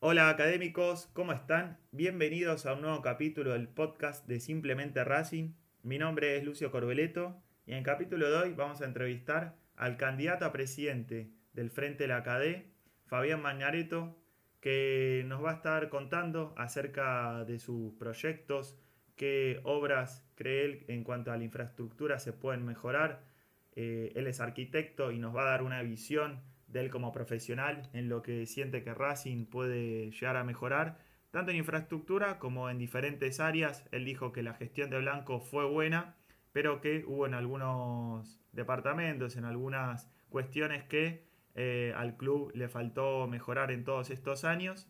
Hola 0.00 0.30
académicos, 0.30 1.10
¿cómo 1.12 1.34
están? 1.34 1.78
Bienvenidos 1.92 2.64
a 2.64 2.72
un 2.72 2.80
nuevo 2.80 3.02
capítulo 3.02 3.52
del 3.52 3.68
podcast 3.68 4.26
de 4.26 4.40
Simplemente 4.40 5.04
Racing. 5.04 5.52
Mi 5.82 5.98
nombre 5.98 6.38
es 6.38 6.44
Lucio 6.44 6.70
Corbeleto 6.70 7.42
y 7.66 7.72
en 7.72 7.78
el 7.78 7.84
capítulo 7.84 8.30
de 8.30 8.36
hoy 8.36 8.54
vamos 8.54 8.80
a 8.80 8.86
entrevistar 8.86 9.56
al 9.76 9.98
candidato 9.98 10.46
a 10.46 10.52
presidente 10.52 11.30
del 11.52 11.70
Frente 11.70 12.04
de 12.04 12.08
la 12.08 12.22
CADE, 12.22 12.70
Fabián 13.04 13.42
Mañareto, 13.42 14.16
que 14.60 15.24
nos 15.26 15.44
va 15.44 15.50
a 15.50 15.54
estar 15.56 15.90
contando 15.90 16.54
acerca 16.56 17.44
de 17.44 17.58
sus 17.58 17.92
proyectos, 17.94 18.78
qué 19.14 19.60
obras 19.64 20.26
cree 20.36 20.64
él 20.64 20.84
en 20.88 21.04
cuanto 21.04 21.32
a 21.32 21.36
la 21.36 21.44
infraestructura 21.44 22.18
se 22.18 22.32
pueden 22.32 22.64
mejorar. 22.64 23.27
Eh, 23.80 24.10
él 24.16 24.26
es 24.26 24.40
arquitecto 24.40 25.12
y 25.12 25.20
nos 25.20 25.36
va 25.36 25.42
a 25.42 25.50
dar 25.52 25.62
una 25.62 25.80
visión 25.82 26.40
de 26.66 26.80
él 26.80 26.90
como 26.90 27.12
profesional 27.12 27.88
en 27.92 28.08
lo 28.08 28.22
que 28.22 28.44
siente 28.44 28.82
que 28.82 28.92
Racing 28.92 29.46
puede 29.46 30.10
llegar 30.10 30.36
a 30.36 30.42
mejorar, 30.42 30.98
tanto 31.30 31.52
en 31.52 31.58
infraestructura 31.58 32.40
como 32.40 32.70
en 32.70 32.78
diferentes 32.78 33.38
áreas. 33.38 33.84
Él 33.92 34.04
dijo 34.04 34.32
que 34.32 34.42
la 34.42 34.54
gestión 34.54 34.90
de 34.90 34.98
Blanco 34.98 35.38
fue 35.38 35.64
buena, 35.64 36.16
pero 36.50 36.80
que 36.80 37.04
hubo 37.06 37.24
en 37.24 37.34
algunos 37.34 38.40
departamentos, 38.50 39.36
en 39.36 39.44
algunas 39.44 40.10
cuestiones 40.28 40.82
que 40.82 41.22
eh, 41.54 41.92
al 41.94 42.16
club 42.16 42.50
le 42.56 42.68
faltó 42.68 43.28
mejorar 43.28 43.70
en 43.70 43.84
todos 43.84 44.10
estos 44.10 44.42
años. 44.42 44.88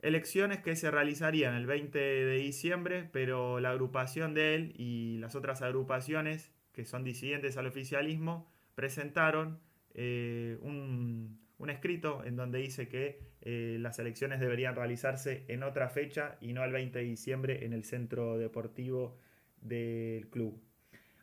Elecciones 0.00 0.62
que 0.62 0.74
se 0.74 0.90
realizarían 0.90 1.54
el 1.54 1.66
20 1.66 1.98
de 1.98 2.36
diciembre, 2.36 3.10
pero 3.12 3.60
la 3.60 3.72
agrupación 3.72 4.32
de 4.32 4.54
él 4.54 4.72
y 4.78 5.18
las 5.18 5.34
otras 5.34 5.60
agrupaciones 5.60 6.53
que 6.74 6.84
son 6.84 7.04
disidentes 7.04 7.56
al 7.56 7.66
oficialismo 7.66 8.50
presentaron 8.74 9.60
eh, 9.94 10.58
un, 10.60 11.42
escrito 11.68 12.22
en 12.24 12.36
donde 12.36 12.58
dice 12.58 12.88
que 12.88 13.22
eh, 13.40 13.78
las 13.80 13.98
elecciones 13.98 14.38
deberían 14.38 14.74
realizarse 14.74 15.46
en 15.48 15.62
otra 15.62 15.88
fecha 15.88 16.36
y 16.42 16.52
no 16.52 16.62
el 16.62 16.72
20 16.72 16.98
de 16.98 17.04
diciembre 17.06 17.64
en 17.64 17.72
el 17.72 17.84
centro 17.84 18.36
deportivo 18.36 19.16
del 19.62 20.28
club. 20.28 20.62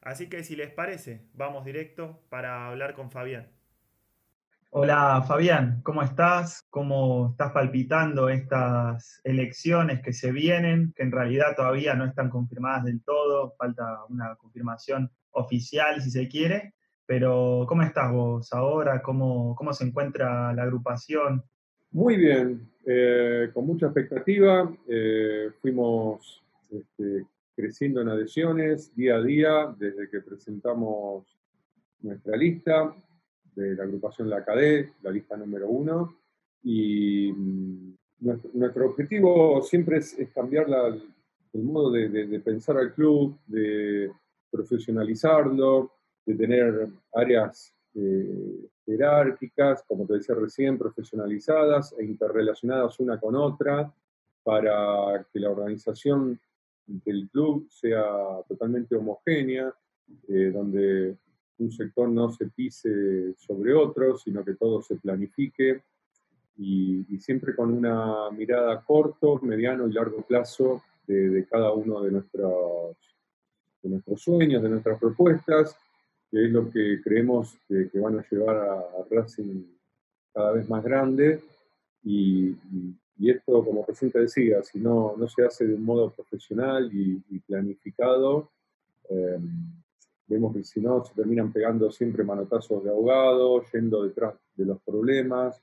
Así 0.02 0.28
que 0.30 0.44
si 0.44 0.56
les 0.56 0.72
parece, 0.72 1.28
vamos 1.36 1.64
directo 1.64 2.24
para 2.30 2.68
hablar 2.68 2.96
con 2.96 3.12
Fabián. 3.12 3.50
Hola 4.72 5.24
Fabián, 5.28 5.82
¿cómo 5.84 6.02
estás? 6.02 6.66
¿Cómo 6.72 7.32
estás 7.32 7.52
palpitando 7.52 8.30
estas 8.30 9.22
elecciones 9.24 10.02
que 10.02 10.14
se 10.14 10.32
vienen, 10.32 10.92
que 10.96 11.04
en 11.04 11.12
realidad 11.12 11.56
todavía 11.56 11.94
no 11.94 12.06
están 12.06 12.30
confirmadas 12.32 12.86
del 12.86 13.04
todo, 13.04 13.54
falta 13.60 14.06
una 14.10 14.36
confirmación 14.38 15.12
oficial 15.32 16.02
si 16.02 16.12
se 16.12 16.28
quiere, 16.28 16.74
pero 17.06 17.66
¿cómo 17.68 17.82
estás 17.82 18.12
vos 18.12 18.54
ahora? 18.54 19.02
¿Cómo, 19.02 19.56
cómo 19.56 19.74
se 19.74 19.86
encuentra 19.86 20.54
la 20.54 20.64
agrupación? 20.64 21.44
Muy 21.92 22.16
bien, 22.16 22.70
eh, 22.86 23.50
con 23.54 23.66
mucha 23.66 23.88
expectativa. 23.88 24.74
Eh, 24.88 25.50
fuimos 25.62 26.42
este, 26.72 27.26
creciendo 27.54 28.02
en 28.02 28.10
adhesiones 28.10 28.96
día 28.96 29.18
a 29.18 29.22
día 29.22 29.76
desde 29.78 30.10
que 30.10 30.22
presentamos 30.22 31.26
nuestra 32.02 32.38
lista 32.38 32.96
de 33.56 33.76
la 33.76 33.84
agrupación 33.84 34.30
La 34.30 34.46
CADE, 34.46 34.94
la 35.04 35.12
lista 35.12 35.36
número 35.36 35.68
uno. 35.68 36.16
Y 36.64 37.32
mm, 37.34 37.94
nuestro, 38.54 38.86
objetivo 38.86 39.62
siempre 39.64 39.98
es, 39.98 40.16
cambiar 40.34 40.68
el 41.52 41.64
modo 41.64 41.92
de 41.92 42.40
pensar 42.40 42.78
al 42.78 42.94
club, 42.94 43.38
de 43.48 44.12
profesionalizarlo, 44.52 45.92
de 46.26 46.36
tener 46.36 46.90
áreas 47.14 47.74
eh, 47.96 48.70
jerárquicas, 48.86 49.84
como 49.88 50.06
te 50.06 50.14
decía 50.16 50.36
recién, 50.36 50.78
profesionalizadas 50.78 51.96
e 51.98 52.06
interrelacionadas 52.06 53.00
una 53.00 53.20
con 53.20 53.36
otra, 53.36 53.92
para 54.44 55.26
que 55.32 55.40
la 55.40 55.50
organización 55.50 56.40
del 56.86 57.30
club 57.30 57.68
sea 57.70 58.04
totalmente 58.48 58.96
homogénea, 58.96 59.74
eh, 60.28 60.52
donde 60.52 61.18
un 61.60 61.72
sector 61.72 62.10
no 62.10 62.32
se 62.32 62.48
pise 62.48 63.34
sobre 63.38 63.74
otro, 63.74 64.18
sino 64.18 64.44
que 64.44 64.56
todo 64.56 64.82
se 64.82 64.96
planifique 64.96 65.84
y, 66.58 67.06
siempre 67.20 67.56
con 67.56 67.72
una 67.72 68.30
mirada 68.32 68.82
corto, 68.82 69.40
mediano 69.42 69.88
y 69.88 69.94
largo 69.94 70.22
plazo 70.22 70.84
de, 71.08 71.46
cada 71.50 71.72
uno 71.72 72.02
de 72.02 72.12
nuestros, 72.12 72.98
de 73.82 73.90
nuestros 73.90 74.22
sueños, 74.22 74.62
de 74.62 74.70
nuestras 74.70 75.00
propuestas 75.00 75.76
que 76.32 76.46
es 76.46 76.52
lo 76.52 76.70
que 76.72 77.02
creemos 77.04 77.58
que, 77.68 77.90
van 78.00 78.20
a 78.20 78.26
llevar 78.32 78.56
a, 78.56 79.06
Racing 79.10 79.66
cada 80.34 80.54
vez 80.54 80.70
más 80.70 80.82
grande. 80.82 81.42
Y, 82.04 82.56
esto, 83.24 83.64
como 83.64 83.86
recién 83.86 84.10
te 84.10 84.22
decía, 84.22 84.64
si 84.64 84.80
no, 84.80 85.16
no 85.16 85.28
se 85.28 85.46
hace 85.46 85.68
de 85.68 85.76
un 85.76 85.84
modo 85.84 86.10
profesional 86.10 86.90
y, 86.92 87.40
planificado, 87.40 88.50
em, 89.10 89.44
vemos 90.26 90.56
que 90.56 90.64
si 90.64 90.80
no 90.80 91.04
se 91.06 91.14
terminan 91.14 91.52
pegando 91.52 91.92
siempre 91.92 92.24
manotazos 92.24 92.84
de 92.84 92.90
ahogado, 92.90 93.64
yendo 93.72 94.04
detrás 94.04 94.34
de 94.56 94.66
los 94.66 94.82
problemas, 94.82 95.62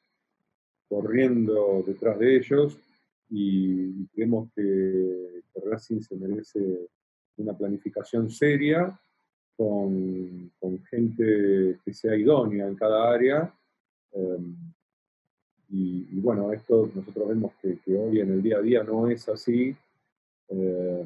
corriendo 0.89 1.83
detrás 1.85 2.19
de 2.19 2.37
ellos, 2.37 2.79
y, 3.31 4.07
creemos 4.09 4.51
que, 4.55 5.43
que 5.53 5.61
Racing 5.69 6.01
se 6.03 6.15
merece 6.15 6.89
una 7.39 7.57
planificación 7.57 8.31
seria 8.31 8.99
con, 9.57 10.51
gente 10.89 11.79
que 11.85 11.93
sea 11.93 12.17
idónea 12.17 12.67
en 12.67 12.77
cada 12.77 13.13
área. 13.13 13.53
Em, 14.13 14.57
y, 15.71 16.21
bueno, 16.21 16.53
esto 16.53 16.91
nosotros 16.95 17.29
vemos 17.29 17.53
que, 17.61 17.79
hoy 17.95 18.21
en 18.21 18.33
el 18.33 18.43
día 18.43 18.59
a 18.59 18.63
día 18.63 18.83
no 18.85 19.09
es 19.09 19.29
así. 19.29 19.75
Eh, 20.49 21.05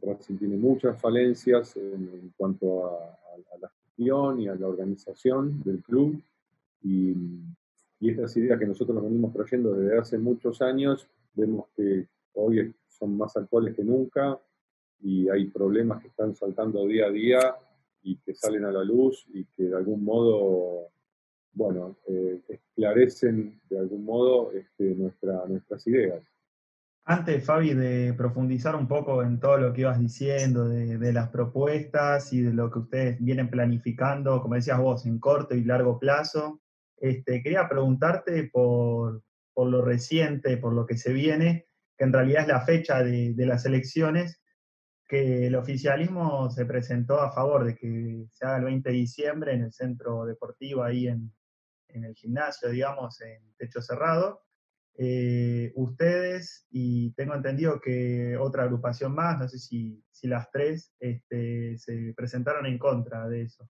Racing 0.00 0.38
tiene 0.38 0.56
muchas 0.56 1.00
falencias 1.00 1.76
en, 1.76 2.32
cuanto 2.36 2.86
a, 2.86 3.18
la 3.60 3.68
gestión 3.68 4.40
y 4.40 4.48
a 4.48 4.54
la 4.54 4.68
organización 4.68 5.62
del 5.62 5.82
club. 5.82 6.22
Y, 6.82 7.14
estas 8.00 8.36
ideas 8.36 8.58
que 8.58 8.66
nosotros 8.66 8.94
nos 8.94 9.04
venimos 9.04 9.32
trayendo 9.32 9.72
desde 9.72 9.98
hace 9.98 10.18
muchos 10.18 10.60
años, 10.60 11.08
vemos 11.32 11.68
que 11.74 12.06
hoy 12.34 12.74
son 12.86 13.16
más 13.16 13.34
actuales 13.34 13.74
que 13.74 13.82
nunca 13.82 14.38
y 15.04 15.28
hay 15.28 15.44
problemas 15.50 16.00
que 16.00 16.08
están 16.08 16.34
saltando 16.34 16.86
día 16.86 17.06
a 17.06 17.10
día 17.10 17.54
y 18.02 18.16
que 18.16 18.34
salen 18.34 18.64
a 18.64 18.72
la 18.72 18.82
luz 18.82 19.26
y 19.34 19.44
que 19.44 19.64
de 19.64 19.76
algún 19.76 20.02
modo, 20.02 20.88
bueno, 21.52 21.98
eh, 22.08 22.40
esclarecen 22.48 23.60
de 23.68 23.78
algún 23.78 24.04
modo 24.06 24.50
este, 24.52 24.94
nuestra, 24.94 25.44
nuestras 25.46 25.86
ideas. 25.86 26.22
Antes, 27.04 27.44
Fabi, 27.44 27.74
de 27.74 28.14
profundizar 28.14 28.74
un 28.74 28.88
poco 28.88 29.22
en 29.22 29.38
todo 29.38 29.58
lo 29.58 29.74
que 29.74 29.82
ibas 29.82 30.00
diciendo, 30.00 30.66
de, 30.70 31.12
las 31.12 31.28
propuestas 31.28 32.32
y 32.32 32.40
de 32.40 32.54
lo 32.54 32.70
que 32.70 32.78
ustedes 32.78 33.22
vienen 33.22 33.50
planificando, 33.50 34.40
como 34.40 34.54
decías 34.54 34.80
vos, 34.80 35.04
en 35.04 35.18
corto 35.18 35.54
y 35.54 35.64
largo 35.64 35.98
plazo, 35.98 36.62
este, 36.96 37.42
quería 37.42 37.68
preguntarte 37.68 38.48
por, 38.50 39.22
por, 39.52 39.68
lo 39.68 39.84
reciente, 39.84 40.56
por 40.56 40.72
lo 40.72 40.86
que 40.86 40.96
se 40.96 41.12
viene, 41.12 41.66
que 41.98 42.04
en 42.04 42.12
realidad 42.14 42.42
es 42.42 42.48
la 42.48 42.60
fecha 42.62 43.02
de, 43.02 43.34
de 43.34 43.46
las 43.46 43.66
elecciones, 43.66 44.40
que 45.06 45.46
el 45.46 45.54
oficialismo 45.54 46.50
se 46.50 46.64
presentó 46.64 47.20
a 47.20 47.32
favor 47.32 47.64
de 47.64 47.74
que 47.74 48.26
se 48.30 48.46
haga 48.46 48.58
el 48.58 48.64
20 48.64 48.88
de 48.88 48.94
diciembre 48.94 49.52
en 49.52 49.64
el 49.64 49.72
centro 49.72 50.24
deportivo, 50.24 50.82
ahí 50.82 51.08
en, 51.08 51.32
el 51.88 52.14
gimnasio, 52.14 52.70
digamos, 52.70 53.20
en 53.20 53.54
techo 53.56 53.80
cerrado. 53.80 54.42
Eh, 54.96 55.72
ustedes, 55.76 56.66
y 56.70 57.12
tengo 57.12 57.34
entendido 57.34 57.80
que 57.80 58.36
otra 58.36 58.64
agrupación 58.64 59.14
más, 59.14 59.38
no 59.38 59.48
sé 59.48 59.58
si, 59.58 60.02
las 60.22 60.50
tres, 60.50 60.92
este, 60.98 61.78
se 61.78 62.12
presentaron 62.16 62.66
en 62.66 62.78
contra 62.78 63.28
de 63.28 63.42
eso. 63.42 63.68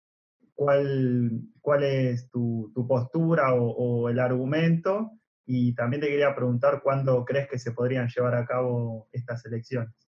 ¿Cuál, 0.54 1.42
cuál 1.60 1.82
es 1.82 2.30
tu, 2.30 2.72
postura 2.88 3.54
o, 3.54 3.70
o, 3.70 4.08
el 4.08 4.20
argumento? 4.20 5.10
Y 5.44 5.74
también 5.74 6.00
te 6.00 6.08
quería 6.08 6.34
preguntar 6.34 6.80
cuándo 6.82 7.24
crees 7.24 7.48
que 7.48 7.58
se 7.58 7.72
podrían 7.72 8.08
llevar 8.08 8.36
a 8.36 8.46
cabo 8.46 9.08
estas 9.12 9.44
elecciones. 9.44 10.03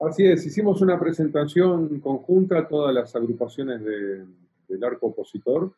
Así 0.00 0.26
es, 0.26 0.44
hicimos 0.44 0.80
una 0.82 0.98
presentación 0.98 2.00
conjunta 2.00 2.58
a 2.58 2.68
todas 2.68 2.92
las 2.92 3.14
agrupaciones 3.14 3.82
del 3.84 4.84
arco 4.84 5.06
opositor. 5.06 5.72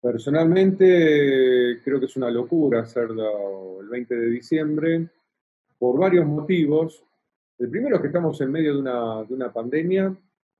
Personalmente 0.00 1.80
creo 1.82 2.00
que 2.00 2.06
es 2.06 2.16
una 2.16 2.30
locura 2.30 2.80
hacerlo 2.80 3.80
el 3.80 3.88
20 3.88 4.14
de 4.14 4.26
diciembre 4.26 5.08
por 5.78 5.98
varios 5.98 6.26
motivos. 6.26 7.02
El 7.58 7.70
primero 7.70 7.96
es 7.96 8.02
que 8.02 8.08
estamos 8.08 8.40
en 8.40 8.50
medio 8.50 8.74
de 8.74 8.80
una, 8.80 9.52
pandemia 9.52 10.14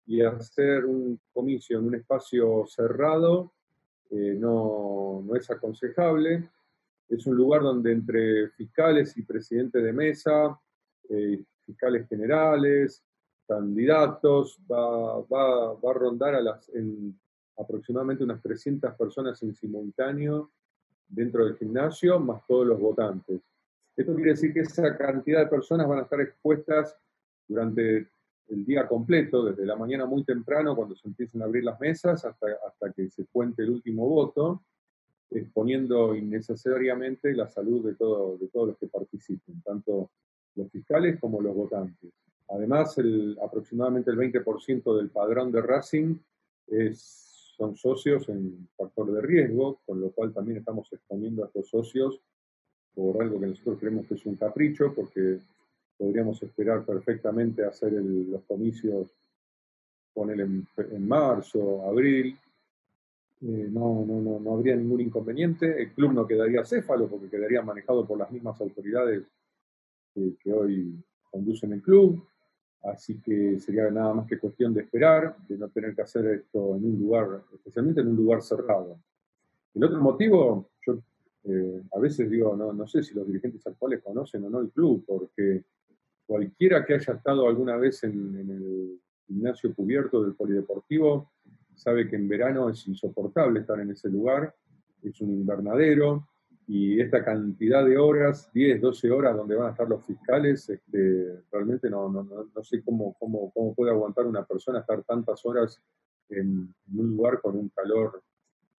y 0.06 0.22
hacer 0.22 0.84
un 0.84 1.18
comicio 1.32 1.78
en 1.78 1.86
un 1.86 1.94
espacio 1.96 2.64
cerrado 2.68 3.52
eh, 4.10 4.36
no, 4.38 5.22
no, 5.26 5.34
es 5.34 5.50
aconsejable. 5.50 6.48
Es 7.08 7.26
un 7.26 7.36
lugar 7.36 7.62
donde 7.62 7.92
entre 7.92 8.48
fiscales 8.50 9.16
y 9.16 9.22
presidente 9.22 9.82
de 9.82 9.92
mesa 9.92 10.58
eh, 11.08 11.42
fiscales 11.66 12.08
generales, 12.08 13.04
candidatos, 13.46 14.58
va, 14.70 15.20
va, 15.20 15.74
va 15.74 15.90
a 15.90 15.94
rondar 15.94 16.34
a 16.34 16.40
las, 16.40 16.68
en 16.70 17.18
aproximadamente 17.58 18.24
unas 18.24 18.42
300 18.42 18.94
personas 18.94 19.42
en 19.42 19.54
simultáneo 19.54 20.50
dentro 21.08 21.44
del 21.44 21.56
gimnasio, 21.56 22.18
más 22.18 22.44
todos 22.46 22.66
los 22.66 22.80
votantes. 22.80 23.40
Esto 23.96 24.14
quiere 24.14 24.32
decir 24.32 24.52
que 24.52 24.60
esa 24.60 24.96
cantidad 24.96 25.40
de 25.40 25.46
personas 25.46 25.88
van 25.88 26.00
a 26.00 26.02
estar 26.02 26.20
expuestas 26.20 26.96
durante 27.48 28.08
el 28.48 28.64
día 28.64 28.86
completo, 28.86 29.44
desde 29.44 29.64
la 29.64 29.76
mañana 29.76 30.06
muy 30.06 30.22
temprano, 30.24 30.76
cuando 30.76 30.94
se 30.94 31.08
empiecen 31.08 31.42
a 31.42 31.46
abrir 31.46 31.64
las 31.64 31.80
mesas, 31.80 32.24
hasta, 32.24 32.46
hasta 32.66 32.92
que 32.92 33.10
se 33.10 33.26
cuente 33.26 33.62
el 33.62 33.70
último 33.70 34.06
voto, 34.06 34.62
exponiendo 35.30 36.14
innecesariamente 36.14 37.34
la 37.34 37.48
salud 37.48 37.84
de, 37.84 37.94
todo, 37.94 38.36
de 38.38 38.48
todos 38.48 38.68
los 38.68 38.78
que 38.78 38.86
participen, 38.86 39.60
tanto 39.62 40.10
los 40.56 40.70
fiscales 40.70 41.20
como 41.20 41.40
los 41.40 41.54
votantes. 41.54 42.10
Además, 42.48 42.96
el, 42.98 43.38
aproximadamente 43.42 44.10
el 44.10 44.18
20% 44.18 44.96
del 44.96 45.10
padrón 45.10 45.52
de 45.52 45.62
Racing 45.62 46.16
es, 46.68 47.54
son 47.56 47.76
socios 47.76 48.28
en 48.28 48.68
factor 48.76 49.10
de 49.12 49.20
riesgo, 49.20 49.80
con 49.84 50.00
lo 50.00 50.10
cual 50.10 50.32
también 50.32 50.58
estamos 50.58 50.92
exponiendo 50.92 51.42
a 51.42 51.46
estos 51.46 51.68
socios 51.68 52.20
por 52.94 53.20
algo 53.22 53.40
que 53.40 53.48
nosotros 53.48 53.78
creemos 53.78 54.06
que 54.06 54.14
es 54.14 54.24
un 54.26 54.36
capricho, 54.36 54.94
porque 54.94 55.38
podríamos 55.98 56.42
esperar 56.42 56.84
perfectamente 56.84 57.64
hacer 57.64 57.92
los 57.92 58.42
comicios 58.44 59.14
con 60.14 60.30
él 60.30 60.40
en, 60.40 61.08
marzo, 61.08 61.86
abril. 61.86 62.38
Eh, 63.42 63.68
no, 63.70 64.02
no, 64.06 64.20
no, 64.22 64.40
no, 64.40 64.54
habría 64.54 64.76
ningún 64.76 65.02
inconveniente. 65.02 65.82
El 65.82 65.92
club 65.92 66.12
no 66.12 66.26
quedaría 66.26 66.64
céfalo 66.64 67.06
porque 67.06 67.28
quedaría 67.28 67.60
manejado 67.60 68.06
por 68.06 68.18
las 68.18 68.30
mismas 68.30 68.58
autoridades 68.60 69.24
que 70.42 70.52
hoy 70.52 71.02
conducen 71.30 71.72
el 71.72 71.82
club. 71.82 72.26
Así 72.82 73.20
que 73.20 73.58
sería 73.58 73.90
nada 73.90 74.14
más 74.14 74.26
que 74.26 74.38
cuestión 74.38 74.72
de 74.72 74.82
esperar, 74.82 75.36
de 75.48 75.58
no 75.58 75.68
tener 75.70 75.94
que 75.94 76.02
hacer 76.02 76.26
esto 76.26 76.76
en 76.76 76.84
un 76.84 76.98
lugar, 76.98 77.42
especialmente 77.52 78.00
en 78.00 78.08
un 78.08 78.16
lugar 78.16 78.42
cerrado. 78.42 79.00
El 79.74 79.84
otro 79.84 80.00
motivo, 80.00 80.70
yo 80.86 80.98
eh, 81.44 81.82
a 81.92 81.98
veces 81.98 82.30
digo, 82.30 82.56
no, 82.56 82.72
no 82.72 82.86
sé 82.86 83.02
si 83.02 83.14
los 83.14 83.26
dirigentes 83.26 83.66
actuales 83.66 84.02
conocen 84.02 84.44
o 84.44 84.50
no 84.50 84.60
el 84.60 84.70
club, 84.70 85.04
porque 85.06 85.64
cualquiera 86.26 86.84
que 86.84 86.94
haya 86.94 87.14
estado 87.14 87.48
alguna 87.48 87.76
vez 87.76 88.02
en, 88.04 88.36
el 88.36 89.00
gimnasio 89.26 89.74
cubierto 89.74 90.22
del 90.22 90.34
polideportivo 90.34 91.30
sabe 91.74 92.08
que 92.08 92.16
en 92.16 92.28
verano 92.28 92.70
es 92.70 92.86
insoportable 92.86 93.60
estar 93.60 93.78
en 93.80 93.90
ese 93.90 94.08
lugar, 94.08 94.54
es 95.02 95.20
un 95.20 95.30
invernadero, 95.30 96.26
y 96.68 97.00
esta 97.00 97.24
cantidad 97.24 97.84
de 97.84 97.96
horas, 97.96 98.50
10, 98.52 98.80
12 98.80 99.10
horas 99.10 99.36
donde 99.36 99.54
van 99.54 99.68
a 99.68 99.70
estar 99.70 99.88
los 99.88 100.04
fiscales, 100.04 100.68
este, 100.68 101.42
realmente 101.50 101.88
no, 101.88 102.08
no, 102.08 102.24
no, 102.24 102.64
sé 102.64 102.82
cómo, 102.82 103.14
cómo, 103.18 103.52
cómo, 103.52 103.74
puede 103.74 103.92
aguantar 103.92 104.26
una 104.26 104.44
persona 104.44 104.80
estar 104.80 105.04
tantas 105.04 105.44
horas 105.46 105.80
en, 106.28 106.74
un 106.92 107.16
lugar 107.16 107.40
con 107.40 107.56
un 107.56 107.68
calor 107.68 108.20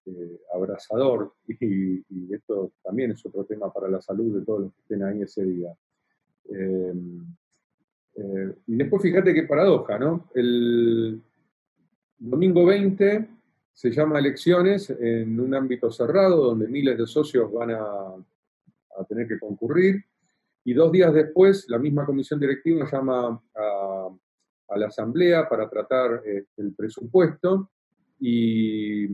eh, 0.05 0.41
abrasador 0.53 1.33
y, 1.47 2.33
esto 2.33 2.73
también 2.83 3.11
es 3.11 3.25
otro 3.25 3.45
tema 3.45 3.71
para 3.71 3.87
la 3.87 4.01
salud 4.01 4.37
de 4.37 4.45
todos 4.45 4.61
los 4.61 4.73
que 4.73 4.81
estén 4.81 5.03
ahí 5.03 5.21
ese 5.21 5.45
día. 5.45 5.73
Em, 6.49 7.25
eh, 8.15 8.53
y 8.67 8.75
después 8.75 9.01
fíjate 9.01 9.33
qué 9.33 9.43
paradoja, 9.43 9.97
¿no? 9.97 10.29
El 10.35 11.21
domingo 12.19 12.65
20 12.65 13.36
se 13.77 13.91
llama 13.91 14.17
elecciones 14.17 14.89
en 14.89 15.39
un 15.39 15.53
ámbito 15.53 15.91
cerrado 15.91 16.45
donde 16.45 16.67
miles 16.67 16.97
de 16.97 17.05
socios 17.05 17.53
van 17.53 17.69
a, 17.69 18.15
tener 19.07 19.27
que 19.27 19.37
concurrir. 19.37 20.03
Y 20.63 20.73
dos 20.73 20.91
días 20.91 21.13
después 21.13 21.69
la 21.69 21.77
misma 21.77 22.03
comisión 22.03 22.39
directiva 22.39 22.89
llama 22.91 23.39
a, 23.55 24.09
la 24.75 24.87
asamblea 24.87 25.47
para 25.47 25.69
tratar 25.69 26.23
este, 26.25 26.63
el 26.63 26.73
presupuesto. 26.73 27.69
Y, 28.19 29.05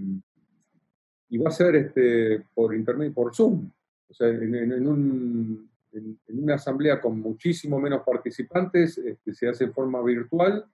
y, 1.27 1.37
va 1.37 1.49
a 1.49 1.51
ser 1.51 1.75
este, 1.75 2.45
por 2.53 2.73
internet, 2.73 3.13
por 3.13 3.35
Zoom, 3.35 3.69
o 4.07 4.13
sea, 4.13 4.29
en, 4.29 5.67
una 6.29 6.55
asamblea 6.55 7.01
con 7.01 7.19
muchísimo 7.19 7.81
menos 7.81 8.01
participantes, 8.05 8.97
este, 8.97 9.33
se 9.33 9.49
hace 9.49 9.65
en 9.65 9.73
forma 9.73 10.01
virtual. 10.01 10.65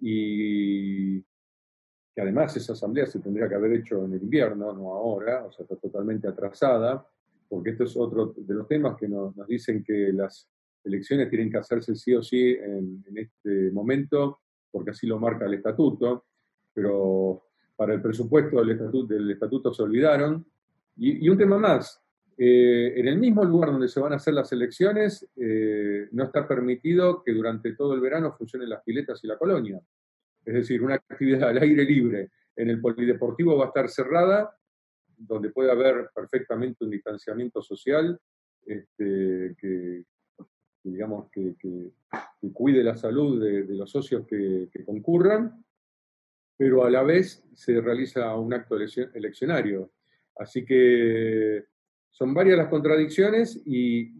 Y 0.00 1.22
que 2.14 2.20
además 2.20 2.56
esa 2.56 2.72
asamblea 2.72 3.06
se 3.06 3.20
tendría 3.20 3.48
que 3.48 3.54
haber 3.54 3.72
hecho 3.72 4.04
en 4.04 4.14
el 4.14 4.22
invierno, 4.22 4.72
no 4.72 4.94
ahora, 4.94 5.44
o 5.44 5.52
sea, 5.52 5.62
está 5.62 5.76
totalmente 5.76 6.28
atrasada, 6.28 7.06
porque 7.48 7.70
esto 7.70 7.84
es 7.84 7.96
otro 7.96 8.32
de 8.36 8.54
los 8.54 8.66
temas 8.68 8.96
que 8.96 9.08
nos, 9.08 9.34
dicen 9.46 9.82
que 9.82 10.12
las 10.12 10.48
elecciones 10.84 11.28
tienen 11.28 11.50
que 11.50 11.58
hacerse 11.58 11.94
sí 11.94 12.14
o 12.14 12.22
sí 12.22 12.52
en, 12.52 13.04
este 13.14 13.70
momento, 13.72 14.40
porque 14.70 14.90
así 14.90 15.06
lo 15.06 15.18
marca 15.18 15.46
el 15.46 15.54
estatuto, 15.54 16.26
pero 16.72 17.42
para 17.76 17.94
el 17.94 18.00
presupuesto 18.00 18.60
del 18.60 18.70
estatuto, 18.70 19.14
del 19.14 19.30
estatuto 19.30 19.72
se 19.72 19.82
olvidaron. 19.82 20.46
Y, 20.96 21.28
un 21.28 21.38
tema 21.38 21.58
más, 21.58 22.00
eh, 22.36 22.92
en 22.96 23.08
el 23.08 23.18
mismo 23.18 23.44
lugar 23.44 23.72
donde 23.72 23.88
se 23.88 24.00
van 24.00 24.12
a 24.12 24.16
hacer 24.16 24.34
las 24.34 24.52
elecciones, 24.52 25.26
eh, 25.36 26.08
no 26.12 26.24
está 26.24 26.46
permitido 26.46 27.22
que 27.22 27.32
durante 27.32 27.74
todo 27.74 27.94
el 27.94 28.00
verano 28.00 28.32
funcionen 28.36 28.68
las 28.68 28.82
piletas 28.82 29.22
y 29.24 29.26
la 29.26 29.38
colonia. 29.38 29.80
Es 30.44 30.54
decir, 30.54 30.82
una 30.82 30.94
actividad 30.94 31.50
al 31.50 31.58
aire 31.58 31.84
libre 31.84 32.30
en 32.56 32.70
el 32.70 32.80
polideportivo 32.80 33.56
va 33.56 33.66
a 33.66 33.68
estar 33.68 33.88
cerrada, 33.88 34.56
donde 35.16 35.50
puede 35.50 35.70
haber 35.70 36.10
perfectamente 36.14 36.84
un 36.84 36.90
distanciamiento 36.90 37.62
social 37.62 38.18
este, 38.64 39.54
que, 39.58 40.04
digamos, 40.82 41.30
que, 41.30 41.54
cuide 42.52 42.82
la 42.82 42.96
salud 42.96 43.42
de, 43.42 43.64
los 43.74 43.90
socios 43.90 44.26
que, 44.26 44.68
concurran, 44.84 45.64
pero 46.56 46.84
a 46.84 46.90
la 46.90 47.02
vez 47.02 47.44
se 47.54 47.80
realiza 47.80 48.34
un 48.36 48.52
acto 48.52 48.76
eleccionario. 48.76 49.92
Así 50.36 50.64
que 50.64 51.64
son 52.10 52.34
varias 52.34 52.58
las 52.58 52.68
contradicciones 52.68 53.62
y, 53.64 54.18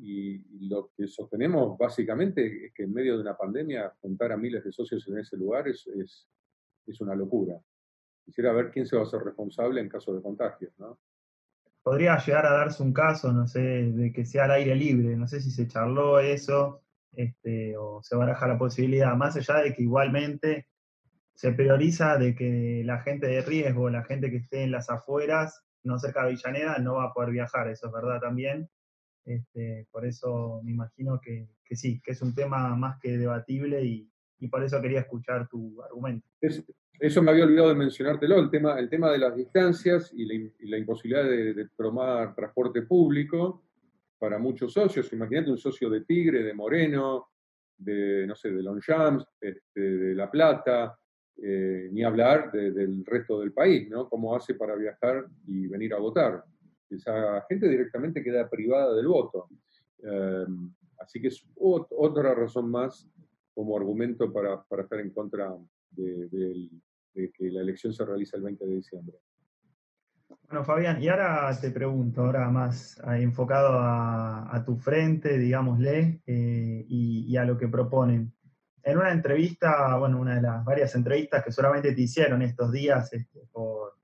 lo 0.68 0.92
que 0.96 1.08
sostenemos 1.08 1.76
básicamente 1.78 2.66
es 2.66 2.74
que 2.74 2.84
en 2.84 2.92
medio 2.92 3.16
de 3.16 3.22
una 3.22 3.36
pandemia 3.36 3.92
juntar 4.00 4.30
a 4.30 4.36
miles 4.36 4.62
de 4.62 4.70
socios 4.70 5.08
en 5.08 5.18
ese 5.18 5.36
lugar 5.36 5.66
es, 5.66 5.86
es, 5.86 6.28
una 7.00 7.14
locura. 7.14 7.58
Quisiera 8.24 8.52
ver 8.52 8.70
quién 8.70 8.86
se 8.86 8.94
va 8.94 9.02
a 9.02 9.06
hacer 9.06 9.20
responsable 9.20 9.80
en 9.80 9.88
caso 9.88 10.12
de 10.14 10.20
contagios, 10.20 10.72
¿no? 10.78 10.98
Podría 11.82 12.18
llegar 12.18 12.46
a 12.46 12.52
darse 12.52 12.82
un 12.82 12.92
caso, 12.92 13.32
no 13.32 13.46
sé, 13.46 13.60
de 13.60 14.12
que 14.12 14.24
sea 14.24 14.44
al 14.44 14.50
aire 14.52 14.74
libre, 14.74 15.16
no 15.16 15.26
sé 15.26 15.40
si 15.40 15.50
se 15.50 15.66
charló 15.66 16.20
eso 16.20 16.82
este, 17.12 17.76
o 17.76 18.02
se 18.02 18.16
baraja 18.16 18.46
la 18.46 18.58
posibilidad, 18.58 19.14
más 19.16 19.36
allá 19.36 19.62
de 19.62 19.74
que 19.74 19.82
igualmente 19.82 20.68
se 21.34 21.52
prioriza 21.52 22.18
de 22.18 22.34
que 22.34 22.82
la 22.84 23.00
gente 23.00 23.26
de 23.26 23.40
riesgo, 23.40 23.88
la 23.88 24.04
gente 24.04 24.30
que 24.30 24.36
esté 24.36 24.62
en 24.62 24.72
las 24.72 24.90
afueras, 24.90 25.64
no 25.84 25.98
cerca 25.98 26.20
de 26.20 26.28
Avellaneda, 26.28 26.78
no 26.78 26.94
va 26.94 27.04
a 27.04 27.12
poder 27.12 27.30
viajar, 27.30 27.68
eso 27.68 27.86
es 27.86 27.92
verdad 27.92 28.20
también. 28.20 28.68
Este, 29.24 29.86
por 29.90 30.04
eso 30.04 30.60
me 30.64 30.72
imagino 30.72 31.20
que, 31.20 31.48
sí, 31.70 32.00
que 32.02 32.12
es 32.12 32.22
un 32.22 32.34
tema 32.34 32.74
más 32.76 32.98
que 33.00 33.16
debatible 33.16 33.84
y, 33.84 34.06
por 34.50 34.64
eso 34.64 34.80
quería 34.80 35.00
escuchar 35.00 35.46
tu 35.48 35.82
argumento. 35.82 36.26
eso 36.98 37.22
me 37.22 37.30
había 37.30 37.44
olvidado 37.44 37.68
de 37.68 37.74
mencionártelo, 37.74 38.40
el 38.40 38.50
tema, 38.50 38.78
el 38.78 38.88
tema 38.88 39.10
de 39.10 39.18
las 39.18 39.36
distancias 39.36 40.10
y 40.14 40.24
la, 40.66 40.78
imposibilidad 40.78 41.24
de, 41.24 41.68
tomar 41.76 42.34
transporte 42.34 42.82
público 42.82 43.66
para 44.18 44.38
muchos 44.38 44.72
socios. 44.72 45.12
Imagínate 45.12 45.50
un 45.50 45.58
socio 45.58 45.90
de 45.90 46.06
Tigre, 46.06 46.42
de 46.42 46.54
Moreno, 46.54 47.28
de, 47.76 48.26
no 48.26 48.34
sé, 48.34 48.50
de 48.50 48.62
Longchamps, 48.62 49.26
este, 49.38 49.80
de 49.80 50.14
La 50.14 50.30
Plata, 50.30 50.98
eh, 51.42 51.88
ni 51.92 52.02
hablar 52.02 52.52
del 52.52 53.04
resto 53.06 53.40
del 53.40 53.52
país, 53.52 53.88
¿no? 53.88 54.08
Cómo 54.08 54.36
hace 54.36 54.54
para 54.54 54.74
viajar 54.76 55.26
y 55.46 55.66
venir 55.66 55.94
a 55.94 55.98
votar. 55.98 56.44
Esa 56.90 57.44
gente 57.48 57.68
directamente 57.68 58.22
queda 58.22 58.48
privada 58.48 58.94
del 58.94 59.06
voto. 59.06 59.48
Em, 60.02 60.72
así 60.98 61.20
que 61.20 61.28
es 61.28 61.46
otra 61.56 62.34
razón 62.34 62.70
más 62.70 63.08
como 63.54 63.76
argumento 63.76 64.32
para, 64.32 64.64
estar 64.82 65.00
en 65.00 65.10
contra 65.10 65.54
de, 65.90 66.68
que 67.14 67.50
la 67.50 67.60
elección 67.60 67.92
se 67.92 68.04
realice 68.04 68.36
el 68.36 68.42
20 68.42 68.66
de 68.66 68.74
diciembre. 68.74 69.16
Bueno, 70.48 70.64
Fabián, 70.64 71.02
y 71.02 71.08
ahora 71.08 71.56
te 71.60 71.70
pregunto, 71.70 72.22
ahora 72.22 72.50
más 72.50 72.98
eh, 72.98 73.22
enfocado 73.22 73.68
a, 73.72 74.62
tu 74.64 74.76
frente, 74.76 75.38
digámosle, 75.38 76.22
eh, 76.26 76.84
y, 76.88 77.36
a 77.36 77.44
lo 77.44 77.56
que 77.56 77.68
proponen 77.68 78.32
en 78.82 78.98
una 78.98 79.12
entrevista, 79.12 79.96
bueno, 79.96 80.18
una 80.20 80.36
de 80.36 80.42
las 80.42 80.64
varias 80.64 80.94
entrevistas 80.94 81.44
que 81.44 81.52
solamente 81.52 81.92
te 81.92 82.00
hicieron 82.00 82.42
estos 82.42 82.72
días 82.72 83.12
este, 83.12 83.40
por, 83.52 83.94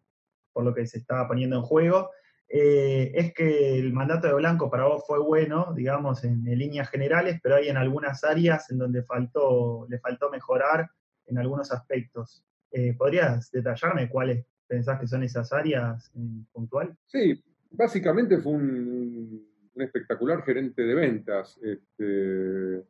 lo 0.57 0.75
que 0.75 0.87
se 0.87 0.99
estaba 0.99 1.29
poniendo 1.29 1.57
en 1.57 1.63
juego, 1.63 2.11
eh, 2.49 3.13
es 3.15 3.35
que 3.35 3.79
el 3.79 3.93
mandato 3.93 4.29
de 4.29 4.35
Blanco 4.35 4.71
para 4.71 4.87
vos 4.87 5.05
fue 5.07 5.19
bueno, 5.19 5.73
digamos, 5.75 6.25
en, 6.25 6.45
líneas 6.45 6.89
generales, 6.89 7.41
pero 7.43 7.57
hay 7.57 7.69
en 7.69 7.77
algunas 7.77 8.25
áreas 8.25 8.71
en 8.71 8.79
donde 8.79 9.03
faltó, 9.03 9.87
le 9.91 9.99
faltó 9.99 10.31
mejorar 10.31 10.89
en 11.27 11.39
algunos 11.39 11.73
aspectos. 11.73 12.45
Eh, 12.71 12.95
¿Podrías 12.97 13.51
detallarme 13.51 14.09
cuáles 14.09 14.47
pensás 14.67 14.99
que 14.99 15.07
son 15.07 15.23
esas 15.23 15.53
áreas 15.53 16.11
puntual? 16.53 16.97
Sí, 17.07 17.43
básicamente 17.71 18.39
fue 18.39 18.53
un, 18.53 19.47
un 19.75 19.83
espectacular 19.83 20.43
gerente 20.43 20.83
de 20.83 20.95
ventas. 20.95 21.59
Este, 21.63 22.85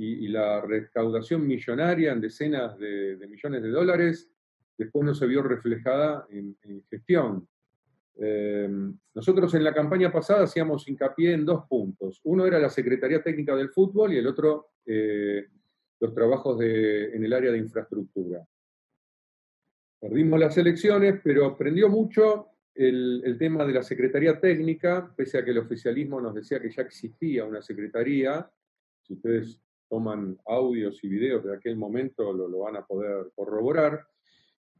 y, 0.00 0.28
la 0.28 0.60
recaudación 0.60 1.44
millonaria 1.44 2.12
en 2.12 2.20
decenas 2.20 2.78
de, 2.78 3.18
millones 3.28 3.62
de 3.62 3.68
dólares 3.68 4.30
después 4.76 5.04
no 5.04 5.12
se 5.12 5.26
vio 5.26 5.42
reflejada 5.42 6.24
en, 6.30 6.56
gestión. 6.88 7.48
Eh, 8.20 8.68
nosotros 9.14 9.52
en 9.54 9.64
la 9.64 9.74
campaña 9.74 10.12
pasada 10.12 10.44
hacíamos 10.44 10.88
hincapié 10.88 11.32
en 11.32 11.44
dos 11.44 11.64
puntos. 11.68 12.20
Uno 12.24 12.46
era 12.46 12.60
la 12.60 12.70
Secretaría 12.70 13.22
Técnica 13.22 13.56
del 13.56 13.70
Fútbol 13.70 14.12
y 14.12 14.18
el 14.18 14.26
otro 14.28 14.70
eh, 14.86 15.48
los 16.00 16.14
trabajos 16.14 16.60
en 16.62 17.24
el 17.24 17.32
área 17.32 17.50
de 17.50 17.58
infraestructura. 17.58 18.46
Perdimos 20.00 20.38
las 20.38 20.56
elecciones, 20.56 21.20
pero 21.24 21.56
prendió 21.56 21.88
mucho 21.88 22.50
el, 22.72 23.20
el, 23.24 23.36
tema 23.36 23.64
de 23.64 23.72
la 23.72 23.82
Secretaría 23.82 24.38
Técnica, 24.38 25.12
pese 25.16 25.38
a 25.38 25.44
que 25.44 25.50
el 25.50 25.58
oficialismo 25.58 26.20
nos 26.20 26.36
decía 26.36 26.60
que 26.60 26.70
ya 26.70 26.82
existía 26.82 27.44
una 27.44 27.60
secretaría. 27.60 28.48
Si 29.02 29.14
ustedes 29.14 29.60
toman 29.88 30.38
audios 30.46 31.02
y 31.02 31.08
videos 31.08 31.44
de 31.44 31.54
aquel 31.54 31.76
momento, 31.76 32.32
lo, 32.32 32.48
lo 32.48 32.60
van 32.60 32.76
a 32.76 32.86
poder 32.86 33.30
corroborar. 33.34 34.06